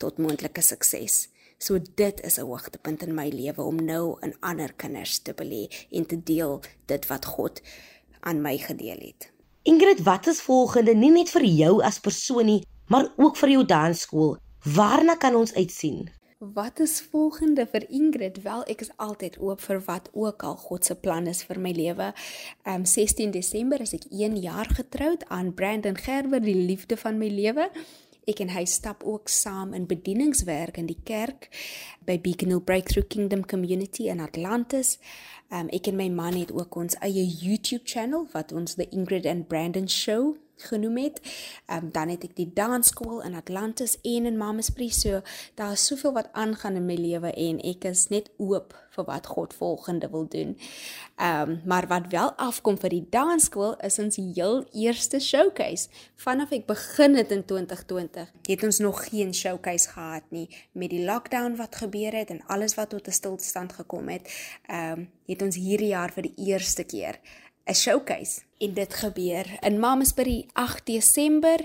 tot 0.00 0.18
moontlike 0.18 0.62
sukses. 0.64 1.28
So 1.58 1.78
dit 1.78 2.20
is 2.24 2.38
'n 2.38 2.48
hoogtepunt 2.48 3.02
in 3.02 3.14
my 3.14 3.28
lewe 3.28 3.62
om 3.62 3.84
nou 3.84 4.16
in 4.20 4.34
ander 4.40 4.72
kinders 4.72 5.18
te 5.18 5.32
belê 5.32 5.68
en 5.90 6.06
te 6.06 6.22
deel 6.22 6.62
dit 6.86 7.06
wat 7.06 7.24
God 7.24 7.60
aan 8.20 8.40
my 8.40 8.58
gedeel 8.58 8.98
het. 8.98 9.32
Ingrid, 9.62 10.02
wat 10.02 10.26
is 10.26 10.40
volgende 10.40 10.94
nie 10.94 11.10
net 11.10 11.30
vir 11.30 11.44
jou 11.44 11.82
as 11.82 12.00
persoon 12.00 12.46
nie, 12.46 12.66
maar 12.88 13.12
ook 13.16 13.36
vir 13.36 13.48
jou 13.48 13.64
dansskool? 13.64 14.36
Waarna 14.64 15.16
kan 15.16 15.34
ons 15.34 15.54
uitsien? 15.54 16.10
Wat 16.40 16.78
is 16.80 17.00
volgende 17.00 17.66
vir 17.66 17.84
Ingrid? 17.90 18.42
Wel, 18.42 18.62
ek 18.64 18.80
is 18.80 18.90
altyd 18.96 19.34
oop 19.44 19.60
vir 19.60 19.82
wat 19.84 20.06
ook 20.16 20.40
al 20.48 20.54
God 20.56 20.86
se 20.88 20.94
plan 20.96 21.26
is 21.28 21.42
vir 21.44 21.60
my 21.60 21.72
lewe. 21.76 22.06
Um 22.64 22.86
16 22.88 23.34
Desember 23.34 23.84
is 23.84 23.92
ek 23.92 24.06
1 24.08 24.38
jaar 24.40 24.70
getroud 24.72 25.26
aan 25.28 25.52
Brandon 25.52 25.98
Gerber, 26.00 26.40
die 26.40 26.56
liefde 26.56 26.96
van 26.96 27.20
my 27.20 27.28
lewe. 27.28 27.68
Ek 28.24 28.40
en 28.40 28.54
hy 28.56 28.64
stap 28.64 29.04
ook 29.04 29.28
saam 29.28 29.76
in 29.76 29.84
bedieningswerk 29.84 30.80
in 30.80 30.88
die 30.88 30.96
kerk 31.04 31.50
by 32.08 32.16
Beacon 32.16 32.56
Hill 32.56 32.64
Breakthrough 32.64 33.12
Kingdom 33.12 33.44
Community 33.44 34.08
in 34.08 34.24
Atlantis. 34.24 34.96
Um 35.52 35.68
ek 35.68 35.92
en 35.92 36.00
my 36.00 36.08
man 36.08 36.40
het 36.40 36.56
ook 36.56 36.72
ons 36.72 36.96
eie 37.04 37.26
YouTube 37.28 37.84
channel 37.84 38.30
wat 38.32 38.56
ons 38.56 38.80
the 38.80 38.88
Ingrid 38.88 39.28
and 39.28 39.44
Brandon 39.52 39.92
show 39.92 40.38
genoem 40.62 40.96
het. 40.96 41.20
Ehm 41.66 41.84
um, 41.84 41.92
dan 41.92 42.08
het 42.08 42.24
ek 42.24 42.36
die 42.36 42.50
dansskool 42.54 43.22
in 43.22 43.34
Atlantis 43.34 43.98
en 44.02 44.26
in 44.26 44.36
Mamaspree. 44.36 44.92
So 44.92 45.22
daar 45.54 45.72
is 45.72 45.86
soveel 45.86 46.12
wat 46.12 46.28
aangaan 46.32 46.74
in 46.74 46.86
my 46.86 46.94
lewe 46.94 47.32
en 47.32 47.60
ek 47.60 47.84
is 47.84 48.08
net 48.08 48.30
oop 48.36 48.74
vir 48.90 49.04
wat 49.04 49.26
God 49.26 49.54
volgende 49.54 50.10
wil 50.10 50.26
doen. 50.28 50.56
Ehm 51.16 51.50
um, 51.50 51.60
maar 51.64 51.86
wat 51.86 52.06
wel 52.08 52.32
afkom 52.32 52.78
vir 52.78 52.88
die 52.88 53.06
dansskool 53.10 53.76
is 53.86 53.98
ons 53.98 54.16
heel 54.16 54.64
eerste 54.72 55.20
showcase. 55.20 55.88
Vanaf 56.14 56.50
ek 56.50 56.66
begin 56.66 57.16
het 57.16 57.30
in 57.30 57.44
2020, 57.44 58.32
het 58.46 58.64
ons 58.64 58.78
nog 58.78 59.04
geen 59.08 59.34
showcase 59.34 59.88
gehad 59.88 60.24
nie 60.28 60.48
met 60.72 60.90
die 60.90 61.04
lockdown 61.04 61.56
wat 61.56 61.76
gebeur 61.76 62.12
het 62.12 62.30
en 62.30 62.42
alles 62.46 62.74
wat 62.74 62.90
tot 62.90 63.06
'n 63.06 63.12
stilstand 63.12 63.72
gekom 63.72 64.08
het. 64.08 64.30
Ehm 64.66 64.98
um, 64.98 65.08
het 65.26 65.42
ons 65.42 65.56
hierdie 65.56 65.94
jaar 65.94 66.12
vir 66.12 66.22
die 66.22 66.50
eerste 66.50 66.84
keer 66.84 67.20
'n 67.66 67.74
showcase 67.74 68.49
en 68.60 68.74
dit 68.76 68.94
gebeur 68.94 69.48
in 69.64 69.78
Mamasbury 69.80 70.44
8 70.52 70.84
Desember 70.86 71.62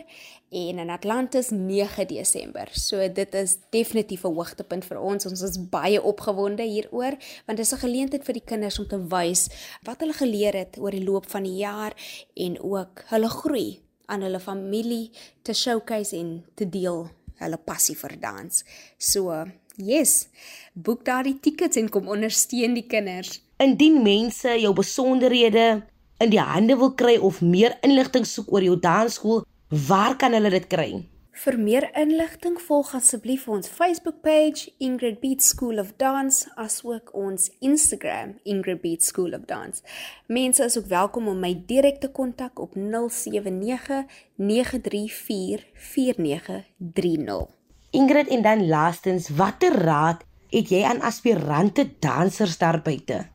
en 0.56 0.78
in 0.80 0.90
Atlantis 0.90 1.50
9 1.52 2.08
Desember. 2.08 2.70
So 2.72 3.04
dit 3.14 3.34
is 3.34 3.58
definitief 3.70 4.24
'n 4.24 4.34
hoogtepunt 4.34 4.86
vir 4.86 5.00
ons. 5.00 5.26
Ons 5.26 5.42
is 5.42 5.58
baie 5.70 6.02
opgewonde 6.02 6.64
hieroor 6.64 7.18
want 7.46 7.58
dit 7.58 7.66
is 7.66 7.74
'n 7.74 7.84
geleentheid 7.84 8.24
vir 8.24 8.34
die 8.34 8.46
kinders 8.46 8.80
om 8.80 8.88
te 8.88 9.08
wys 9.08 9.50
wat 9.84 10.00
hulle 10.00 10.14
geleer 10.14 10.54
het 10.54 10.78
oor 10.80 10.92
die 10.92 11.04
loop 11.04 11.30
van 11.30 11.44
die 11.44 11.58
jaar 11.58 11.94
en 12.34 12.62
ook 12.62 13.04
hulle 13.08 13.30
groei 13.30 13.82
aan 14.06 14.22
hulle 14.22 14.40
familie 14.40 15.12
te 15.42 15.54
showcase 15.54 16.16
en 16.16 16.46
te 16.56 16.70
deel 16.70 17.10
hulle 17.36 17.58
passie 17.58 17.98
vir 17.98 18.20
dans. 18.20 18.64
So, 18.98 19.46
yes, 19.76 20.28
boek 20.74 21.06
daardie 21.06 21.40
tickets 21.40 21.78
en 21.78 21.90
kom 21.90 22.08
ondersteun 22.08 22.74
die 22.74 22.88
kinders. 22.88 23.42
Indien 23.58 24.02
mense 24.04 24.60
jou 24.60 24.74
besonderhede 24.74 25.84
in 26.18 26.32
die 26.32 26.40
hande 26.40 26.78
wil 26.80 26.94
kry 26.96 27.18
of 27.18 27.42
meer 27.42 27.76
inligting 27.84 28.26
soek 28.28 28.52
oor 28.54 28.64
jou 28.64 28.78
dansskool, 28.80 29.44
waar 29.88 30.16
kan 30.20 30.36
hulle 30.36 30.52
dit 30.54 30.68
kry? 30.72 30.90
Vir 31.36 31.58
meer 31.60 31.90
inligting 32.00 32.56
volg 32.64 32.94
asseblief 32.96 33.50
ons 33.52 33.68
Facebook 33.68 34.22
page 34.24 34.70
Ingrid 34.80 35.18
Beat 35.20 35.44
School 35.44 35.82
of 35.82 35.90
Dance 36.00 36.48
asook 36.56 37.12
ons 37.12 37.50
Instagram 37.60 38.38
Ingrid 38.48 38.80
Beat 38.86 39.04
School 39.04 39.36
of 39.36 39.44
Dance. 39.50 39.84
Mense 40.32 40.64
is 40.64 40.78
ook 40.80 40.88
welkom 40.94 41.28
om 41.28 41.44
my 41.44 41.52
direk 41.68 42.00
te 42.00 42.08
kontak 42.08 42.62
op 42.64 42.80
079 42.80 44.08
934 44.40 45.68
4930. 45.76 47.52
Ingrid 47.92 48.32
en 48.32 48.42
dan 48.42 48.68
laastens, 48.72 49.28
watter 49.36 49.76
raad 49.76 50.24
het 50.56 50.72
jy 50.72 50.86
aan 50.88 51.04
aspirante 51.04 51.90
dansers 52.00 52.58
daar 52.64 52.80
buite? 52.80 53.26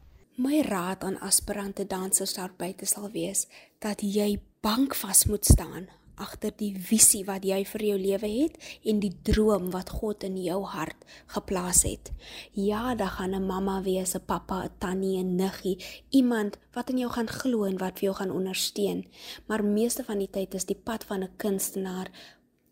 My 0.40 0.62
raad 0.62 1.02
aan 1.04 1.18
aspirante 1.20 1.84
dansers 1.86 2.32
daar 2.34 2.52
buite 2.56 2.86
sal 2.88 3.10
wees 3.12 3.42
dat 3.84 4.00
jy 4.00 4.38
bankvas 4.64 5.26
moet 5.28 5.44
staan 5.44 5.90
agter 6.16 6.54
die 6.56 6.70
visie 6.80 7.26
wat 7.28 7.44
jy 7.44 7.58
vir 7.68 7.82
jou 7.84 7.98
lewe 8.00 8.30
het 8.30 8.56
en 8.88 9.02
die 9.02 9.12
droom 9.28 9.66
wat 9.74 9.92
God 9.98 10.24
in 10.24 10.38
jou 10.40 10.62
hart 10.64 11.04
geplaas 11.34 11.82
het. 11.84 12.08
Ja, 12.56 12.94
daar 12.94 13.18
gaan 13.18 13.34
'n 13.34 13.46
mamma 13.46 13.82
wees, 13.82 14.14
'n 14.14 14.24
pappa, 14.24 14.64
'n 14.64 14.72
tannie, 14.78 15.18
'n 15.18 15.36
niggie, 15.36 15.76
iemand 16.10 16.56
wat 16.72 16.90
in 16.90 16.98
jou 16.98 17.10
gaan 17.10 17.28
glo 17.28 17.64
en 17.64 17.78
wat 17.78 17.98
vir 17.98 18.08
jou 18.08 18.14
gaan 18.14 18.30
ondersteun. 18.30 19.06
Maar 19.46 19.64
meeste 19.64 20.04
van 20.04 20.18
die 20.18 20.30
tyd 20.30 20.54
is 20.54 20.64
die 20.64 20.80
pad 20.84 21.04
van 21.04 21.22
'n 21.22 21.36
kunstenaar 21.36 22.08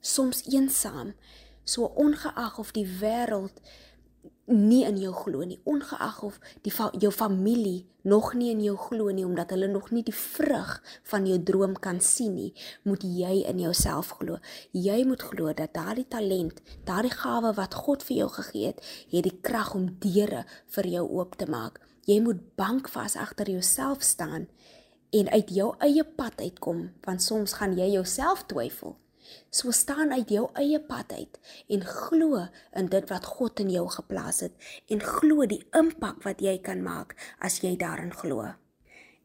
soms 0.01 0.43
eensaam. 0.47 1.15
So 1.65 1.85
ongeag 1.85 2.59
of 2.59 2.73
die 2.73 2.87
wêreld 3.01 3.61
nie 4.49 4.85
in 4.89 4.97
jou 5.01 5.13
glo 5.13 5.45
nie 5.45 5.59
ongeag 5.69 6.23
of 6.25 6.39
die 6.65 6.73
fa 6.73 6.89
jou 6.97 7.11
familie 7.13 7.87
nog 8.09 8.31
nie 8.35 8.51
in 8.51 8.61
jou 8.65 8.77
glo 8.81 9.13
nie 9.13 9.25
omdat 9.27 9.51
hulle 9.53 9.69
nog 9.69 9.91
nie 9.93 10.03
die 10.07 10.15
vrug 10.17 10.71
van 11.11 11.27
jou 11.29 11.39
droom 11.51 11.75
kan 11.77 12.01
sien 12.01 12.35
nie 12.35 12.53
moet 12.89 13.05
jy 13.05 13.43
in 13.51 13.61
jouself 13.61 14.15
glo. 14.21 14.39
Jy 14.73 15.05
moet 15.05 15.23
glo 15.23 15.53
dat 15.53 15.75
daardie 15.77 16.07
talent 16.09 16.63
daardie 16.89 17.13
gawe 17.13 17.53
wat 17.59 17.75
God 17.75 18.07
vir 18.09 18.23
jou 18.23 18.31
gegee 18.39 18.73
het 18.73 18.81
het 19.13 19.29
die 19.29 19.37
krag 19.43 19.75
om 19.75 19.91
deure 20.01 20.45
vir 20.77 20.89
jou 20.95 21.05
oop 21.21 21.37
te 21.37 21.49
maak. 21.51 21.81
Jy 22.09 22.21
moet 22.25 22.41
bankvas 22.57 23.19
agter 23.21 23.51
jouself 23.53 24.03
staan 24.03 24.49
en 25.13 25.29
uit 25.29 25.53
jou 25.53 25.75
eie 25.85 26.05
pad 26.05 26.41
uitkom 26.41 26.89
want 27.05 27.23
soms 27.23 27.59
gaan 27.61 27.77
jy 27.77 27.93
jouself 27.99 28.47
twyfel 28.49 28.97
So 29.51 29.71
staan 29.71 30.13
uit 30.13 30.31
jou 30.33 30.49
eie 30.61 30.81
pad 30.81 31.13
uit 31.13 31.39
en 31.69 31.85
glo 31.85 32.45
in 32.77 32.89
dit 32.93 33.09
wat 33.11 33.27
God 33.39 33.61
in 33.61 33.71
jou 33.73 33.85
geplaas 33.93 34.41
het 34.47 34.71
en 34.89 35.05
glo 35.05 35.47
die 35.49 35.63
impak 35.77 36.23
wat 36.27 36.43
jy 36.45 36.59
kan 36.65 36.83
maak 36.85 37.17
as 37.39 37.61
jy 37.65 37.77
daarin 37.81 38.13
glo. 38.15 38.53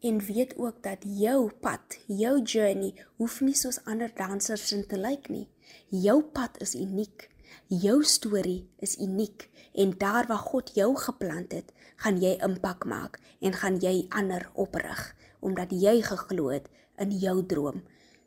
En 0.04 0.20
weet 0.20 0.58
ook 0.60 0.82
dat 0.84 1.06
jou 1.08 1.52
pad, 1.64 2.00
jou 2.08 2.42
journey 2.42 2.92
hoef 3.16 3.40
nie 3.42 3.56
soos 3.56 3.80
ander 3.88 4.12
dansers 4.16 4.68
se 4.68 4.82
te 4.88 5.00
lyk 5.00 5.30
nie. 5.32 5.48
Jou 5.88 6.22
pad 6.24 6.60
is 6.64 6.76
uniek. 6.76 7.30
Jou 7.68 8.04
storie 8.04 8.68
is 8.84 8.98
uniek 9.00 9.48
en 9.74 9.94
daar 9.98 10.28
waar 10.28 10.44
God 10.44 10.74
jou 10.76 10.92
geplant 11.00 11.54
het, 11.56 11.72
gaan 11.96 12.20
jy 12.20 12.36
impak 12.44 12.86
maak 12.86 13.20
en 13.40 13.56
gaan 13.56 13.80
jy 13.80 14.06
ander 14.10 14.50
oprig 14.54 15.14
omdat 15.44 15.72
jy 15.76 16.00
geglo 16.04 16.52
het 16.54 16.70
in 17.04 17.12
jou 17.20 17.38
droom 17.46 17.82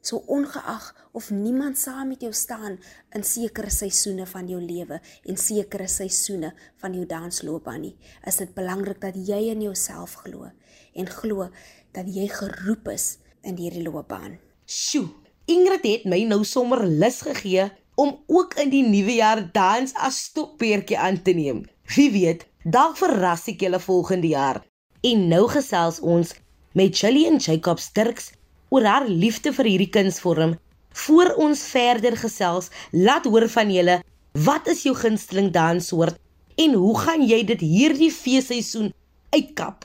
So 0.06 0.22
ongeag 0.30 0.94
of 1.18 1.30
niemand 1.34 1.78
saam 1.78 2.12
met 2.12 2.20
jou 2.22 2.32
staan 2.32 2.76
in 3.10 3.25
sekere 3.26 3.70
seisoene 3.75 4.26
van 4.30 4.46
jou 4.46 4.60
lewe 4.62 5.00
en 5.26 5.38
sekere 5.40 5.88
seisoene 5.90 6.52
van 6.78 6.94
jou 6.94 7.06
dansloopbaan 7.10 7.82
nie, 7.82 7.96
is 8.22 8.38
dit 8.38 8.52
belangrik 8.54 9.00
dat 9.02 9.18
jy 9.18 9.40
in 9.50 9.64
jouself 9.66 10.14
glo 10.22 10.46
en 10.94 11.10
glo 11.10 11.48
dat 11.96 12.06
jy 12.06 12.28
geroep 12.30 12.92
is 12.94 13.16
in 13.42 13.58
hierdie 13.58 13.82
loopbaan. 13.82 14.38
Sjoe, 14.66 15.08
Ingrid 15.50 15.84
het 15.86 16.06
my 16.10 16.22
nou 16.26 16.44
sommer 16.46 16.84
lus 16.86 17.20
gegee 17.26 17.66
om 17.98 18.14
ook 18.30 18.54
in 18.62 18.70
die 18.70 18.84
nuwe 18.86 19.18
jaar 19.18 19.42
dans 19.54 19.94
as 19.98 20.22
stokpeertjie 20.28 20.98
aan 21.02 21.18
te 21.22 21.34
neem. 21.34 21.64
Wie 21.96 22.12
weet, 22.14 22.46
dalk 22.62 22.98
verras 23.02 23.48
ek 23.50 23.66
julle 23.66 23.82
volgende 23.82 24.30
jaar. 24.34 24.62
En 25.02 25.28
nou 25.30 25.46
gesels 25.50 25.98
ons 25.98 26.34
met 26.78 26.94
Gillian 26.94 27.38
Jacobs 27.42 27.90
Turks 27.94 28.35
oor 28.68 28.85
haar 28.85 29.08
liefde 29.08 29.52
vir 29.52 29.64
hierdie 29.64 29.90
kunsvorm. 29.90 30.58
Voor 31.06 31.35
ons 31.37 31.62
verder 31.70 32.16
gesels, 32.16 32.70
laat 32.92 33.25
hoor 33.25 33.49
van 33.52 33.70
julle, 33.70 34.02
wat 34.32 34.66
is 34.68 34.82
jou 34.85 34.94
gunsteling 34.96 35.52
danssoort 35.52 36.16
en 36.56 36.75
hoe 36.75 36.99
gaan 36.99 37.23
jy 37.25 37.44
dit 37.44 37.61
hierdie 37.61 38.12
feesseisoen 38.12 38.92
uitkap? 39.35 39.85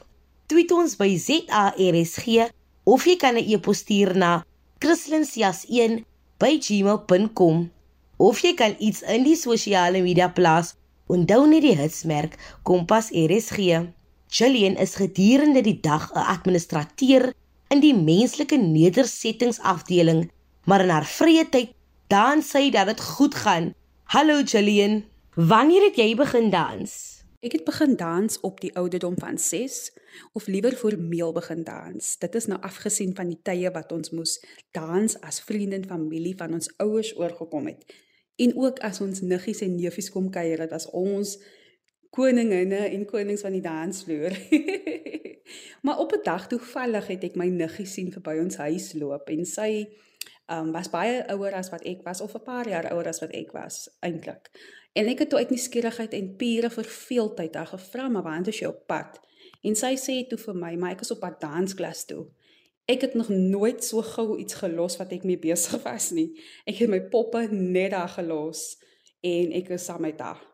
Tweet 0.52 0.72
ons 0.76 0.98
by 1.00 1.16
ZARSG 1.16 2.52
of 2.84 3.08
jy 3.08 3.16
kan 3.16 3.36
'n 3.36 3.48
e-pos 3.54 3.78
stuur 3.84 4.18
na 4.18 4.44
kristlyn.sias1@gmail.com 4.80 7.72
of 8.18 8.42
jy 8.44 8.54
kan 8.54 8.76
iets 8.80 9.02
in 9.02 9.24
die 9.24 9.36
sosiale 9.36 10.02
media 10.02 10.30
plaas. 10.30 10.76
Onthou 11.08 11.48
net 11.48 11.62
die 11.62 11.76
hitsmerk 11.76 12.38
Kompas 12.64 13.12
RSG. 13.12 13.58
Julian 14.30 14.78
is 14.78 14.96
gedurende 14.96 15.62
die 15.62 15.80
dag 15.82 16.12
'n 16.14 16.18
administrateur 16.18 17.34
in 17.72 17.80
die 17.80 17.96
menslike 17.96 18.58
nedersettingsafdeling, 18.60 20.26
maar 20.68 20.84
in 20.84 20.92
haar 20.92 21.08
vrye 21.08 21.46
tyd 21.48 21.72
dans 22.12 22.44
sy 22.44 22.68
dat 22.74 22.90
dit 22.92 23.04
goed 23.16 23.38
gaan. 23.46 23.72
Hallo 24.12 24.42
Jillian, 24.44 25.06
wanneer 25.40 25.88
het 25.88 26.00
jy 26.02 26.10
begin 26.20 26.50
dans? 26.52 26.92
Ek 27.42 27.56
het 27.56 27.64
begin 27.66 27.96
dans 27.98 28.36
op 28.46 28.60
die 28.62 28.74
ouderdom 28.78 29.16
van 29.18 29.40
6 29.40 29.78
of 30.38 30.50
liewer 30.52 30.76
formeel 30.78 31.32
begin 31.34 31.64
dans. 31.64 32.12
Dit 32.20 32.36
is 32.36 32.50
nou 32.52 32.60
afgesien 32.62 33.16
van 33.16 33.32
die 33.32 33.40
tye 33.40 33.72
wat 33.72 33.96
ons 33.96 34.12
moes 34.12 34.36
dans 34.76 35.16
as 35.24 35.40
vriende 35.48 35.80
en 35.80 35.88
familie 35.88 36.36
van 36.38 36.60
ons 36.60 36.70
ouers 36.84 37.16
oorgekom 37.18 37.72
het. 37.72 37.88
En 38.36 38.52
ook 38.60 38.84
as 38.84 39.00
ons 39.02 39.24
niggies 39.24 39.64
en 39.64 39.80
neefies 39.80 40.12
kom 40.12 40.28
kuier, 40.30 40.60
dit 40.60 40.76
was 40.76 40.90
ons 40.92 41.38
koninginne 42.12 42.90
en 42.92 43.06
konings 43.08 43.42
van 43.46 43.56
die 43.56 43.64
dansvloer. 43.64 44.36
maar 45.86 46.00
op 46.04 46.12
'n 46.12 46.24
dag 46.24 46.48
toevallig 46.48 47.08
het 47.08 47.24
ek 47.24 47.36
my 47.36 47.48
niggie 47.48 47.88
sien 47.88 48.12
verby 48.12 48.38
ons 48.44 48.56
huis 48.56 48.94
loop 48.94 49.30
en 49.30 49.46
sy 49.46 49.88
um, 50.52 50.72
was 50.72 50.92
baie 50.92 51.24
ouer 51.32 51.56
as 51.56 51.72
wat 51.72 51.86
ek 51.88 52.04
was 52.04 52.22
of 52.22 52.36
'n 52.36 52.44
paar 52.44 52.68
jaar 52.68 52.92
ouer 52.92 53.08
as 53.08 53.20
wat 53.24 53.32
ek 53.32 53.52
was 53.52 53.90
eintlik. 54.00 54.52
En 54.94 55.08
ek 55.08 55.20
het 55.20 55.30
toe 55.30 55.40
uit 55.40 55.50
nuuskierigheid 55.50 56.14
en 56.14 56.36
pure 56.36 56.70
verveeldheid 56.70 57.56
haar 57.56 57.68
gevra, 57.68 58.10
"Maar 58.10 58.24
waar 58.24 58.48
is 58.48 58.60
jou 58.60 58.74
pad?" 58.74 59.20
En 59.64 59.76
sy 59.76 59.96
sê 59.96 60.28
toe 60.28 60.38
vir 60.38 60.56
my, 60.56 60.76
"Maar 60.76 60.92
ek 60.92 61.02
is 61.02 61.12
op 61.12 61.20
pad 61.20 61.40
dansklas 61.42 62.06
toe." 62.06 62.28
Ek 62.86 63.02
het 63.02 63.14
nog 63.14 63.30
nooit 63.30 63.84
so 63.84 64.02
gou 64.02 64.40
iets 64.40 64.54
gelos 64.54 64.98
wat 64.98 65.12
ek 65.12 65.24
mee 65.24 65.40
besig 65.40 65.84
was 65.84 66.12
nie. 66.12 66.42
Ek 66.66 66.76
het 66.76 66.90
my 66.90 67.02
poppe 67.02 67.48
net 67.52 67.92
daar 67.92 68.10
gelos 68.10 68.78
en 69.22 69.52
ek 69.52 69.70
is 69.70 69.86
saam 69.86 70.02
met 70.02 70.20
haar. 70.20 70.51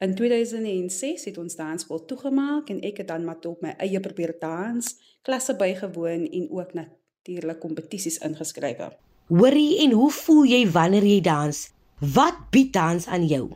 In 0.00 0.14
2006 0.14 1.24
het 1.24 1.38
ons 1.38 1.58
dansskool 1.58 2.04
toegemaak 2.08 2.70
en 2.72 2.78
ek 2.88 3.02
het 3.02 3.08
dan 3.10 3.24
maar 3.24 3.36
op 3.44 3.60
my 3.60 3.74
eie 3.84 4.00
probeer 4.00 4.32
dans, 4.40 4.86
klasse 5.20 5.52
bygewoon 5.60 6.22
en 6.24 6.46
ook 6.56 6.70
natuurlik 6.72 7.60
kompetisies 7.60 8.16
ingeskryf. 8.24 8.80
Hoorie 9.28 9.82
en 9.84 9.92
hoe 9.92 10.08
voel 10.10 10.46
jy 10.48 10.62
wanneer 10.72 11.04
jy 11.04 11.18
dans? 11.20 11.60
Wat 12.00 12.38
bied 12.50 12.72
dans 12.72 13.06
aan 13.12 13.26
jou? 13.28 13.50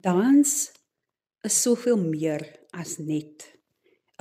Dans 0.00 0.54
is 1.44 1.60
soveel 1.60 2.00
meer 2.00 2.46
as 2.72 2.96
net 2.96 3.52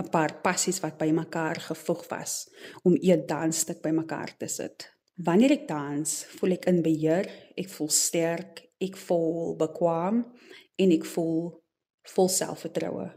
'n 0.02 0.10
paar 0.12 0.42
passies 0.42 0.82
wat 0.84 0.98
bymekaar 0.98 1.60
gevoeg 1.72 2.08
was 2.10 2.50
om 2.84 2.94
'n 2.94 3.26
dansstuk 3.26 3.82
bymekaar 3.82 4.36
te 4.38 4.48
sit. 4.48 4.92
Wanneer 5.16 5.52
ek 5.52 5.68
dans, 5.68 6.26
voel 6.36 6.52
ek 6.52 6.66
in 6.66 6.82
beheer, 6.82 7.30
ek 7.56 7.70
voel 7.70 7.90
sterk, 7.90 8.73
ek 8.84 8.98
voel 9.08 9.56
bekwam 9.60 10.24
en 10.76 10.92
ek 10.92 11.06
voel 11.16 11.54
vol 12.16 12.30
selfvertroue. 12.30 13.10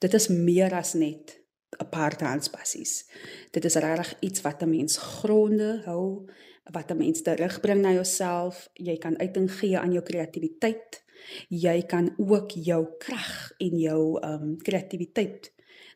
Dit 0.00 0.14
is 0.18 0.28
meer 0.32 0.72
as 0.74 0.94
net 0.94 1.38
'n 1.80 1.88
paar 1.88 2.16
danspassies. 2.18 3.04
Dit 3.50 3.64
is 3.64 3.74
regtig 3.74 4.16
iets 4.20 4.40
wat 4.40 4.62
'n 4.62 4.70
mens 4.70 4.96
gronde 4.96 5.82
hou, 5.84 6.28
wat 6.72 6.90
'n 6.90 6.96
mens 6.96 7.22
terugbring 7.22 7.80
na 7.80 7.92
jouself. 7.92 8.68
Jy 8.74 8.96
kan 8.98 9.18
uiting 9.18 9.50
gee 9.52 9.78
aan 9.78 9.92
jou 9.92 10.02
kreatiwiteit. 10.02 11.04
Jy 11.48 11.82
kan 11.82 12.14
ook 12.16 12.50
jou 12.50 12.86
krag 12.98 13.52
en 13.58 13.78
jou 13.78 14.20
ehm 14.20 14.42
um, 14.42 14.56
kreatiwiteit 14.56 15.52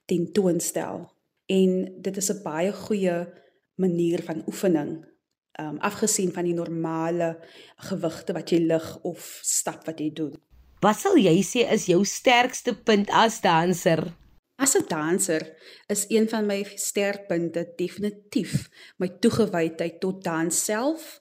tentoonstel. 0.07 1.11
En 1.47 2.01
dit 2.01 2.17
is 2.17 2.31
'n 2.31 2.43
baie 2.43 2.73
goeie 2.73 3.27
manier 3.75 4.23
van 4.23 4.43
oefening. 4.47 5.16
Um, 5.57 5.79
afgesien 5.81 6.33
van 6.33 6.45
die 6.45 6.55
normale 6.55 7.39
gewigte 7.89 8.35
wat 8.37 8.51
jy 8.53 8.59
lig 8.69 8.99
of 9.09 9.39
stap 9.41 9.87
wat 9.87 10.03
jy 10.05 10.11
doen. 10.13 10.35
Wat 10.85 10.99
sal 11.01 11.17
jy 11.17 11.41
sê 11.41 11.63
is 11.73 11.87
jou 11.89 12.03
sterkste 12.05 12.75
punt 12.77 13.09
as 13.09 13.41
danser? 13.41 14.03
As 14.61 14.77
'n 14.77 14.85
danser 14.89 15.43
is 15.89 16.05
een 16.09 16.29
van 16.29 16.47
my 16.47 16.61
sterkpunte 16.77 17.73
definitief 17.77 18.69
my 18.97 19.09
toegewydheid 19.09 20.01
tot 20.01 20.25
dans 20.25 20.65
self, 20.65 21.21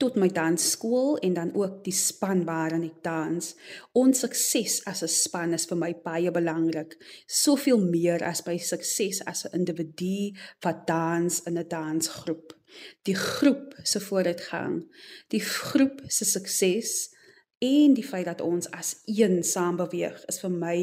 tot 0.00 0.16
my 0.16 0.28
dansskool 0.28 1.18
en 1.18 1.32
dan 1.32 1.54
ook 1.54 1.84
die 1.84 1.94
span 1.94 2.44
waarin 2.44 2.86
ek 2.88 3.02
dans. 3.04 3.54
Ons 3.92 4.22
sukses 4.24 4.84
as 4.86 5.02
'n 5.02 5.08
span 5.08 5.52
is 5.52 5.66
vir 5.66 5.76
my 5.76 5.92
baie 6.04 6.30
belangrik, 6.30 6.96
soveel 7.26 7.78
meer 7.78 8.24
as 8.24 8.40
by 8.42 8.56
sukses 8.56 9.20
as 9.26 9.44
'n 9.44 9.58
individu 9.60 10.32
wat 10.62 10.86
dans 10.86 11.42
in 11.46 11.58
'n 11.58 11.68
dansgroep. 11.68 12.59
Die 13.08 13.14
groep 13.14 13.74
se 13.82 14.00
vooruitgang, 14.00 14.82
die 15.28 15.40
groep 15.40 16.02
se 16.06 16.24
sukses 16.24 17.10
en 17.58 17.94
die 17.94 18.06
feit 18.06 18.24
dat 18.24 18.40
ons 18.40 18.70
as 18.70 18.94
een 19.04 19.42
saam 19.44 19.76
beweeg 19.76 20.24
is 20.32 20.40
vir 20.40 20.52
my 20.52 20.76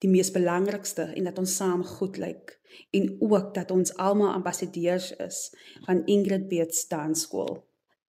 die 0.00 0.10
mees 0.10 0.32
belangrikste 0.32 1.10
en 1.14 1.28
dat 1.28 1.38
ons 1.38 1.56
saam 1.60 1.84
goed 1.86 2.18
lyk 2.20 2.56
en 2.96 3.10
ook 3.20 3.54
dat 3.54 3.70
ons 3.70 3.94
almal 3.96 4.32
ambassadeurs 4.32 5.10
is 5.16 5.50
van 5.86 6.04
Ingrid 6.06 6.48
Beets 6.48 6.86
Dansskool. 6.88 7.60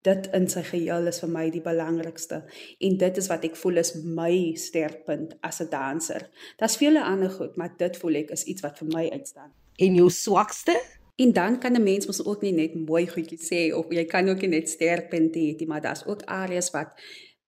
Dit 0.02 0.30
in 0.34 0.48
sy 0.50 0.64
geheel 0.66 1.10
is 1.12 1.20
vir 1.22 1.30
my 1.30 1.44
die 1.54 1.62
belangrikste 1.62 2.42
en 2.80 2.98
dit 3.04 3.18
is 3.22 3.30
wat 3.30 3.44
ek 3.46 3.58
voel 3.60 3.82
is 3.84 3.94
my 4.02 4.34
sterkpunt 4.58 5.36
as 5.46 5.62
'n 5.62 5.70
danser. 5.70 6.30
Daar's 6.58 6.78
vele 6.78 7.04
ander 7.04 7.30
goed, 7.30 7.56
maar 7.56 7.76
dit 7.78 7.98
voel 7.98 8.16
ek 8.24 8.32
is 8.32 8.44
iets 8.44 8.62
wat 8.62 8.78
vir 8.78 8.88
my 8.88 9.10
uitstaan. 9.10 9.54
En 9.78 9.96
jou 9.96 10.10
swakste? 10.10 10.82
En 11.22 11.34
dan 11.34 11.60
kan 11.60 11.74
'n 11.78 11.84
mens 11.84 12.06
mos 12.06 12.26
ook 12.26 12.42
nie 12.42 12.54
net 12.54 12.74
mooi 12.74 13.06
goedjies 13.08 13.48
sê 13.52 13.62
of 13.76 13.86
jy 13.90 14.06
kan 14.06 14.30
ook 14.30 14.42
nie 14.42 14.54
net 14.58 14.70
sterkpunte 14.70 15.40
hê 15.40 15.56
nie, 15.58 15.68
maar 15.68 15.82
daar's 15.82 16.06
ook 16.06 16.22
areas 16.26 16.72
wat 16.72 16.90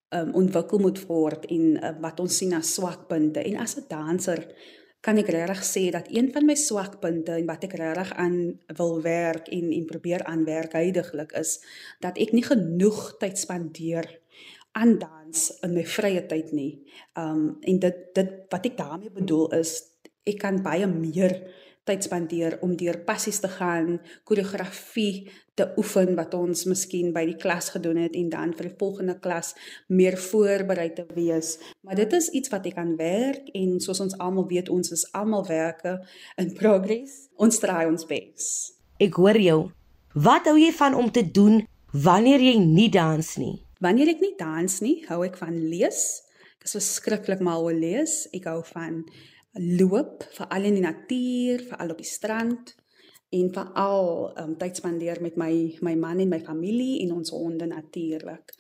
um, 0.10 0.34
ontwikkel 0.34 0.80
moet 0.80 1.06
word 1.06 1.46
en 1.46 1.64
uh, 1.78 1.92
wat 2.02 2.20
ons 2.20 2.38
sien 2.38 2.54
as 2.54 2.74
swakpunte. 2.74 3.40
En 3.40 3.58
as 3.58 3.78
'n 3.78 3.86
danser 3.88 4.42
kan 5.04 5.18
ek 5.18 5.28
regtig 5.36 5.64
sê 5.68 5.84
dat 5.92 6.08
een 6.08 6.32
van 6.32 6.46
my 6.46 6.56
swakpunte 6.56 7.32
en 7.32 7.46
wat 7.46 7.64
ek 7.64 7.74
regtig 7.76 8.14
aan 8.14 8.60
wil 8.78 9.02
werk 9.02 9.48
en 9.48 9.72
en 9.72 9.86
probeer 9.86 10.24
aanwerk 10.24 10.74
heidaglik 10.74 11.32
is 11.32 11.60
dat 12.00 12.18
ek 12.18 12.32
nie 12.32 12.46
genoeg 12.46 13.18
tyd 13.20 13.38
spandeer 13.38 14.08
aan 14.72 14.98
dans 15.00 15.42
in 15.62 15.74
my 15.74 15.84
vrye 15.86 16.24
tyd 16.26 16.52
nie. 16.52 16.84
Um 17.20 17.58
en 17.62 17.80
dit 17.80 17.98
dit 18.16 18.32
wat 18.50 18.66
ek 18.66 18.78
daarmee 18.78 19.12
bedoel 19.12 19.52
is 19.60 19.76
ek 20.24 20.40
kan 20.40 20.64
baie 20.64 20.88
meer 20.88 21.36
tyd 21.88 22.06
spandeer 22.06 22.58
om 22.64 22.76
deur 22.80 22.98
passies 23.06 23.40
te 23.44 23.50
gaan, 23.52 23.98
koreografie 24.24 25.30
te 25.58 25.68
oefen 25.78 26.16
wat 26.18 26.34
ons 26.34 26.64
miskien 26.66 27.12
by 27.14 27.26
die 27.30 27.38
klas 27.38 27.70
gedoen 27.76 28.00
het 28.02 28.16
en 28.18 28.30
dan 28.32 28.54
vir 28.58 28.70
die 28.72 28.78
volgende 28.80 29.18
klas 29.22 29.54
meer 29.88 30.18
voorberei 30.18 30.90
te 30.96 31.06
wees. 31.14 31.58
Maar 31.86 32.00
dit 32.02 32.16
is 32.18 32.32
iets 32.34 32.54
wat 32.54 32.66
ek 32.72 32.80
aan 32.82 32.96
werk 32.98 33.52
en 33.54 33.78
soos 33.84 34.02
ons 34.04 34.18
almal 34.18 34.48
weet, 34.50 34.72
ons 34.74 34.96
is 34.96 35.06
almal 35.14 35.46
werke 35.50 36.00
in 36.42 36.54
progress. 36.58 37.28
Ons 37.38 37.62
try 37.62 37.84
ons 37.90 38.08
bes. 38.10 38.50
Ek 39.02 39.20
hoor 39.20 39.38
jou. 39.38 39.60
Wat 40.14 40.50
hou 40.50 40.58
jy 40.58 40.72
van 40.78 40.98
om 40.98 41.12
te 41.12 41.26
doen 41.26 41.62
wanneer 41.94 42.42
jy 42.42 42.58
nie 42.62 42.90
dans 42.94 43.36
nie? 43.42 43.60
Wanneer 43.84 44.14
ek 44.14 44.22
nie 44.24 44.36
dans 44.40 44.80
nie, 44.82 45.00
hou 45.10 45.24
ek 45.26 45.38
van 45.42 45.58
lees. 45.70 46.24
Ek 46.62 46.70
is 46.70 46.78
verskriklik 46.78 47.42
mal 47.44 47.66
oor 47.66 47.76
lees. 47.76 48.24
Ek 48.34 48.46
hou 48.48 48.62
van 48.72 49.02
loop, 49.54 50.24
veral 50.34 50.64
in 50.64 50.80
die 50.80 50.86
natuur, 50.86 51.66
veral 51.70 51.94
op 51.94 52.02
die 52.02 52.10
strand 52.10 52.76
en 53.34 53.50
veral 53.54 54.32
um, 54.38 54.54
tyd 54.58 54.78
spandeer 54.78 55.22
met 55.22 55.38
my 55.42 55.54
my 55.82 55.96
man 55.98 56.22
en 56.22 56.30
my 56.30 56.40
familie 56.42 57.02
en 57.06 57.16
ons 57.16 57.34
honde 57.34 57.66
natuurlik. 57.66 58.54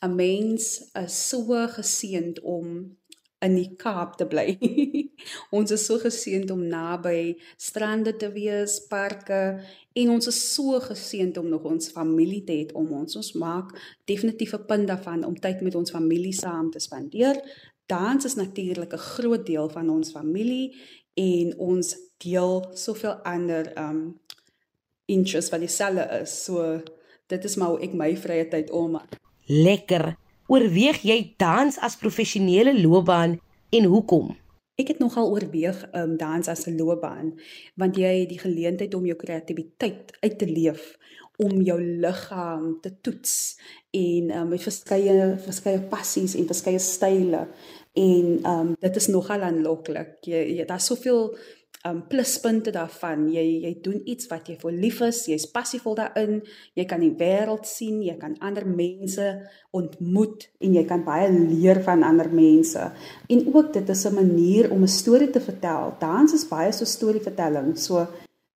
'n 0.00 0.14
Mens 0.14 0.90
is 0.92 1.28
so 1.28 1.66
geseënd 1.68 2.40
om 2.40 2.96
in 3.44 3.54
die 3.54 3.76
Kaap 3.76 4.16
te 4.16 4.26
bly. 4.26 4.56
ons 5.58 5.70
is 5.70 5.84
so 5.84 5.98
geseënd 6.00 6.50
om 6.50 6.62
naby 6.66 7.36
strande 7.56 8.16
te 8.16 8.30
wees, 8.32 8.78
parke 8.88 9.60
en 9.92 10.10
ons 10.14 10.26
is 10.26 10.40
so 10.54 10.80
geseënd 10.80 11.36
om 11.38 11.48
nog 11.48 11.68
ons 11.68 11.92
familie 11.92 12.42
te 12.44 12.52
hê 12.52 12.64
om 12.72 12.88
ons. 12.92 13.16
Ons 13.16 13.32
maak 13.32 13.76
definitief 14.04 14.54
'n 14.54 14.66
punt 14.66 14.88
daarvan 14.88 15.24
om 15.24 15.36
tyd 15.36 15.60
met 15.60 15.74
ons 15.74 15.90
familie 15.90 16.32
saam 16.32 16.70
te 16.70 16.80
spandeer 16.80 17.36
dans 17.86 18.24
is 18.24 18.34
natuurlik 18.34 18.92
'n 18.92 19.06
groot 19.14 19.46
deel 19.46 19.68
van 19.68 19.90
ons 19.90 20.10
familie 20.10 20.76
en 21.14 21.58
ons 21.58 21.96
deel 22.16 22.70
soveel 22.74 23.12
ander 23.22 23.78
um 23.78 24.20
interests 25.04 25.50
wat 25.50 25.60
dieselfde 25.60 26.20
is. 26.20 26.44
So 26.44 26.80
dit 27.26 27.44
is 27.44 27.56
maar 27.56 27.68
hoe 27.68 27.80
ek 27.80 27.92
my 27.92 28.16
vrye 28.16 28.48
tyd 28.48 28.70
omaak. 28.70 29.18
Lekker. 29.46 30.16
Oorweeg 30.46 31.02
jy 31.02 31.34
dans 31.36 31.78
as 31.78 31.96
professionele 31.96 32.80
loopbaan 32.80 33.40
en 33.70 33.84
hoekom? 33.84 34.36
Ek 34.74 34.88
het 34.90 34.98
nogal 34.98 35.30
oorweeg 35.30 35.84
um 35.94 36.16
dans 36.16 36.48
as 36.48 36.66
'n 36.66 36.76
loopbaan 36.76 37.34
want 37.74 37.96
jy 37.96 38.20
het 38.20 38.28
die 38.28 38.38
geleentheid 38.38 38.94
om 38.94 39.06
jou 39.06 39.16
kreatiwiteit 39.16 40.16
uit 40.20 40.38
te 40.38 40.46
leef 40.46 40.98
om 41.36 41.62
jou 41.62 41.78
liggaam 41.82 42.80
te 42.80 42.92
toets 43.00 43.58
en 43.90 44.30
um, 44.30 44.48
met 44.48 44.62
verskeie 44.62 45.34
verskeie 45.42 45.80
passies 45.90 46.34
en 46.38 46.46
verskeie 46.46 46.78
style 46.78 47.46
en 47.94 48.38
um, 48.50 48.74
dit 48.80 48.96
is 48.96 49.06
nogal 49.06 49.42
aanloklik. 49.46 50.16
Jy, 50.26 50.40
jy 50.58 50.66
daar's 50.66 50.86
soveel 50.90 51.28
um 51.84 52.00
pluspunte 52.08 52.72
daarvan. 52.72 53.26
Jy 53.32 53.44
jy 53.66 53.72
doen 53.84 54.00
iets 54.08 54.28
wat 54.30 54.48
jy 54.48 54.56
vir 54.60 54.72
lief 54.72 55.00
is, 55.04 55.24
jy's 55.28 55.46
passievol 55.52 55.96
daarin, 55.98 56.40
jy 56.78 56.86
kan 56.88 57.02
die 57.04 57.12
wêreld 57.18 57.68
sien, 57.68 58.00
jy 58.02 58.16
kan 58.20 58.36
ander 58.40 58.64
mense 58.64 59.26
ontmoet 59.74 60.48
en 60.64 60.78
jy 60.78 60.84
kan 60.88 61.04
baie 61.04 61.28
leer 61.32 61.82
van 61.84 62.02
ander 62.06 62.30
mense. 62.32 62.88
En 63.28 63.46
ook 63.52 63.72
dit 63.72 63.88
is 63.88 64.06
'n 64.06 64.14
manier 64.14 64.70
om 64.72 64.82
'n 64.82 64.88
storie 64.88 65.30
te 65.30 65.40
vertel. 65.40 65.94
Dans 66.00 66.32
is 66.32 66.48
baie 66.48 66.72
so 66.72 66.84
storievertelling. 66.84 67.76
So 67.78 68.06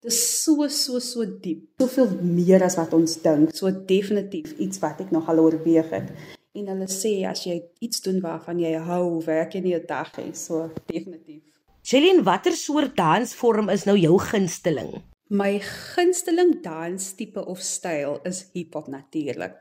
Dis 0.03 0.45
so 0.45 0.69
so 0.69 1.01
so 1.01 1.25
diep. 1.25 1.65
Soveel 1.81 2.11
meer 2.23 2.63
as 2.63 2.77
wat 2.77 2.93
ons 2.93 3.17
dink. 3.23 3.51
So 3.57 3.71
definitief 3.71 4.53
iets 4.59 4.79
wat 4.79 5.01
ek 5.01 5.11
nog 5.11 5.29
al 5.29 5.41
oorweeg 5.43 5.91
het. 5.91 6.13
En 6.55 6.67
hulle 6.67 6.87
sê 6.87 7.27
as 7.27 7.43
jy 7.45 7.57
iets 7.81 8.01
doen 8.05 8.21
waarvan 8.21 8.61
jy 8.63 8.77
hou, 8.79 9.21
werk 9.27 9.53
jy 9.55 9.61
nie 9.61 9.75
'n 9.75 9.87
dag 9.87 10.13
hê. 10.15 10.33
So 10.33 10.71
definitief. 10.87 11.43
Jeline, 11.87 12.25
watter 12.27 12.57
soort 12.59 12.97
dansvorm 12.99 13.69
is 13.71 13.85
nou 13.87 13.95
jou 13.95 14.17
gunsteling? 14.19 14.89
My 15.31 15.61
gunsteling 15.63 16.57
danstipe 16.63 17.45
of 17.47 17.61
styl 17.63 18.21
is 18.27 18.41
hiphop 18.55 18.89
natuurlik. 18.91 19.55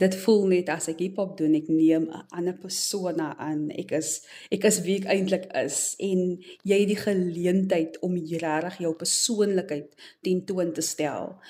Dit 0.00 0.16
voel 0.22 0.46
net 0.54 0.68
as 0.72 0.88
ek 0.92 1.02
hiphop 1.04 1.34
doen, 1.36 1.52
ek 1.56 1.68
neem 1.68 2.08
'n 2.08 2.22
ander 2.32 2.56
persona 2.56 3.36
aan. 3.36 3.68
Ek 3.76 3.92
is 3.92 4.24
ek 4.52 4.64
is 4.64 4.80
wie 4.88 4.96
ek 5.00 5.08
eintlik 5.12 5.46
is 5.52 5.96
en 6.00 6.40
jy 6.64 6.80
het 6.80 6.88
die 6.88 7.00
geleentheid 7.00 8.00
om 8.00 8.16
regtig 8.16 8.80
jou 8.80 8.92
persoonlikheid 8.96 9.88
tentoon 10.24 10.72
te 10.72 10.80
stel 10.80 11.40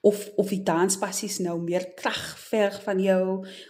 of 0.00 0.30
of 0.36 0.48
die 0.52 0.62
danspassies 0.62 1.38
nou 1.42 1.56
meer 1.60 1.84
krag 1.98 2.20
verg 2.38 2.76
van 2.84 3.00
jou 3.02 3.22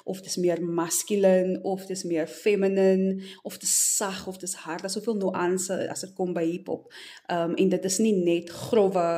of 0.04 0.20
dis 0.24 0.37
meer 0.42 0.61
maskulin 0.61 1.54
of 1.62 1.87
dis 1.87 2.02
meer 2.04 2.26
feminine 2.28 3.22
of 3.42 3.59
dis 3.62 3.74
sag 3.96 4.26
of 4.26 4.37
dis 4.42 4.54
hard 4.64 4.83
daar's 4.85 4.98
soveel 4.98 5.16
nuance 5.16 5.78
as 5.88 6.04
dit 6.04 6.12
kom 6.18 6.35
by 6.37 6.44
hiphop. 6.44 6.90
Um 7.33 7.54
en 7.57 7.72
dit 7.72 7.88
is 7.90 7.98
nie 8.02 8.14
net 8.18 8.50
growwe 8.50 9.09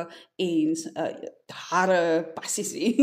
en 0.41 0.77
uh, 0.93 1.09
harde 1.71 2.01
passies 2.37 2.71
nie. 2.77 2.93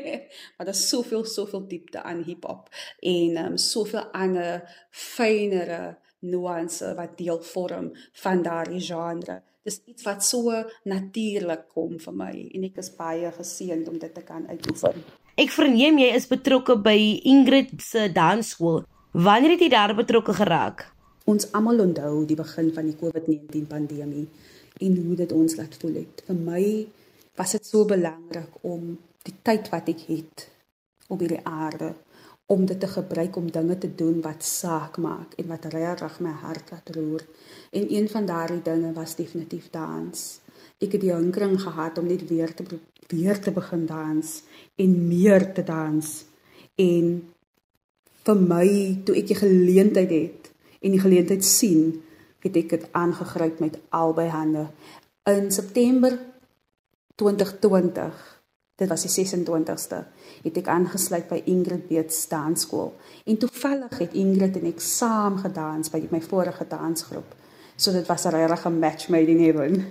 maar 0.56 0.68
daar's 0.68 0.88
soveel 0.88 1.24
soveel 1.24 1.66
diepte 1.70 2.02
aan 2.02 2.24
hiphop 2.26 2.68
en 3.00 3.40
um 3.46 3.56
soveel 3.56 4.10
ander 4.12 4.62
fynere 4.90 5.96
nuance 6.24 6.94
wat 6.96 7.18
deel 7.18 7.40
vorm 7.42 7.92
van 8.24 8.42
daardie 8.42 8.80
genre 8.80 9.42
dis 9.64 9.80
iets 9.88 10.04
wat 10.04 10.24
so 10.24 10.52
natuurlik 10.84 11.68
kom 11.72 11.98
vir 12.00 12.16
my 12.16 12.32
en 12.54 12.66
ek 12.68 12.80
is 12.82 12.90
baie 12.96 13.30
geseënd 13.32 13.88
om 13.88 13.98
dit 13.98 14.12
te 14.14 14.24
kan 14.24 14.44
uitoefen. 14.48 15.04
Ek 15.40 15.50
verneem 15.50 15.98
jy 15.98 16.10
is 16.14 16.28
betrokke 16.30 16.76
by 16.78 16.98
Ingrid 17.26 17.72
se 17.82 18.06
dansskool. 18.14 18.84
Wanneer 19.14 19.56
het 19.56 19.64
jy 19.64 19.70
daar 19.72 19.94
betrokke 19.96 20.34
geraak? 20.36 20.84
Ons 21.30 21.48
almal 21.56 21.80
onthou 21.86 22.24
die 22.28 22.36
begin 22.38 22.70
van 22.76 22.90
die 22.90 22.96
COVID-19 23.00 23.66
pandemie 23.70 24.26
en 24.84 24.96
hoe 25.00 25.16
dit 25.16 25.32
ons 25.32 25.56
laat 25.56 25.74
voel 25.80 26.00
het. 26.02 26.22
Vir 26.28 26.38
my 26.38 26.64
was 27.38 27.54
dit 27.56 27.66
so 27.66 27.86
belangrik 27.88 28.60
om 28.62 28.92
die 29.24 29.34
tyd 29.42 29.70
wat 29.72 29.88
ek 29.90 30.04
het 30.10 30.48
op 31.08 31.22
hierdie 31.22 31.42
aarde 31.48 31.94
om 32.46 32.66
dit 32.66 32.80
te 32.80 32.88
gebruik 32.88 33.36
om 33.36 33.50
dinge 33.50 33.78
te 33.78 33.94
doen 33.94 34.20
wat 34.20 34.44
saak 34.44 34.96
maak 34.96 35.32
en 35.40 35.46
wat 35.46 35.64
regtig 35.72 36.18
my 36.20 36.32
hart 36.42 36.70
laat 36.70 36.90
roer. 36.96 37.24
En 37.70 37.86
een 37.94 38.08
van 38.08 38.26
daardie 38.26 38.62
dinge 38.62 38.92
was 38.92 39.16
definitief 39.16 39.70
dans. 39.70 40.40
Ek 40.78 40.92
het 40.92 41.00
die 41.00 41.14
hinkering 41.14 41.56
gehad 41.60 41.98
om 41.98 42.06
net 42.06 42.28
weer 42.28 42.54
te 42.54 42.64
weer 43.08 43.40
te 43.40 43.52
begin 43.52 43.86
dans 43.86 44.42
en 44.76 44.92
meer 45.08 45.52
te 45.52 45.62
dans. 45.64 46.24
En 46.74 47.08
vir 48.24 48.40
my 48.40 48.68
toe 49.04 49.16
ek 49.16 49.28
die 49.32 49.40
geleentheid 49.40 50.10
het 50.10 50.50
en 50.84 50.92
die 50.92 51.00
geleentheid 51.00 51.44
sien, 51.44 52.02
het 52.44 52.56
ek 52.60 52.74
dit 52.76 52.86
aangegryp 52.92 53.60
met 53.60 53.78
albei 53.88 54.28
hande. 54.28 54.66
In 55.28 55.48
September 55.52 56.18
2020 57.16 58.33
Dit 58.74 58.88
was 58.88 59.04
die 59.06 59.26
26ste. 59.26 60.00
Het 60.42 60.56
ek 60.58 60.68
aangesluit 60.72 61.28
by 61.30 61.36
Ingrid 61.46 61.84
Beets 61.86 62.24
dansskool 62.26 62.88
en 63.22 63.36
toevallig 63.38 64.00
het 64.02 64.16
Ingrid 64.18 64.56
en 64.58 64.66
ek 64.66 64.82
saam 64.82 65.36
gedans 65.38 65.92
by 65.92 66.00
my 66.10 66.18
vorige 66.24 66.66
dansgroep. 66.66 67.36
So 67.76 67.94
dit 67.94 68.06
was 68.10 68.26
'n 68.26 68.34
regte 68.34 68.70
match 68.70 69.08
made 69.08 69.30
in 69.30 69.44
heaven. 69.44 69.86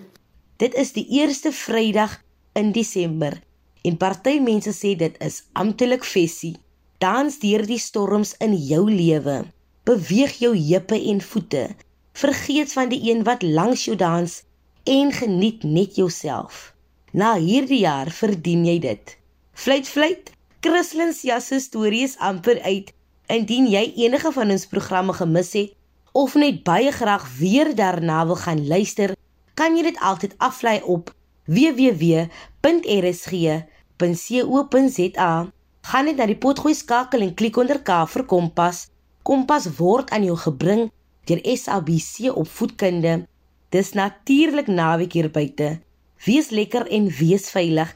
Dit 0.57 0.73
is 0.73 0.91
die 0.91 1.07
eerste 1.09 1.51
Vrydag 1.51 2.19
in 2.53 2.71
Desember 2.71 3.39
en 3.81 3.97
party 3.97 4.39
mense 4.39 4.73
sê 4.73 4.97
dit 4.97 5.15
is 5.19 5.43
amptelik 5.53 6.03
fesie. 6.03 6.59
Dans 6.97 7.39
deur 7.39 7.65
die 7.65 7.79
storms 7.79 8.35
in 8.37 8.55
jou 8.55 8.91
lewe. 8.91 9.45
Beweeg 9.83 10.31
jou 10.39 10.57
heupe 10.57 10.99
en 11.09 11.21
voete. 11.21 11.69
Vergeet 12.11 12.73
van 12.73 12.89
die 12.89 13.11
een 13.11 13.23
wat 13.23 13.41
langs 13.41 13.85
jou 13.85 13.95
dans 13.95 14.43
en 14.83 15.11
geniet 15.11 15.63
net 15.63 15.95
jouself. 15.95 16.72
Na 17.13 17.35
hierdie 17.37 17.83
jaar 17.83 18.09
verdien 18.09 18.63
jy 18.65 18.79
dit. 18.81 19.11
Fluit 19.53 19.85
fluit. 19.85 20.31
Christlyn 20.65 21.13
se 21.13 21.59
storie 21.61 22.03
is 22.07 22.17
amper 22.17 22.57
uit. 22.65 22.89
Indien 23.29 23.67
jy 23.69 23.93
enige 24.01 24.31
van 24.33 24.49
ons 24.49 24.65
programme 24.65 25.13
gemis 25.13 25.53
het 25.53 25.73
of 26.13 26.33
net 26.35 26.63
baie 26.65 26.91
graag 26.91 27.37
weer 27.37 27.75
daarna 27.75 28.25
wil 28.25 28.35
gaan 28.35 28.67
luister, 28.67 29.15
kan 29.53 29.77
jy 29.77 29.83
dit 29.83 29.99
altyd 30.01 30.33
aflaai 30.37 30.81
op 30.81 31.13
www.rsg.co.za. 31.45 32.51
Gaan 35.83 36.05
net 36.05 36.17
na 36.17 36.25
die 36.25 36.37
potgooi 36.37 36.73
skakel 36.73 37.21
en 37.21 37.33
klik 37.37 37.57
onder 37.61 37.81
K 37.81 38.07
vir 38.09 38.25
Kompas. 38.25 38.89
Kompas 39.21 39.69
word 39.77 40.09
aan 40.09 40.23
jou 40.25 40.37
gebring 40.47 40.91
deur 41.29 41.41
SABC 41.45 42.33
opvoedkunde. 42.33 43.27
Dis 43.69 43.93
natuurlik 43.93 44.67
naweek 44.67 45.13
hier 45.13 45.29
buite. 45.29 45.81
Wees 46.23 46.49
lekker 46.55 46.87
en 46.87 47.09
wees 47.17 47.49
veilig. 47.51 47.89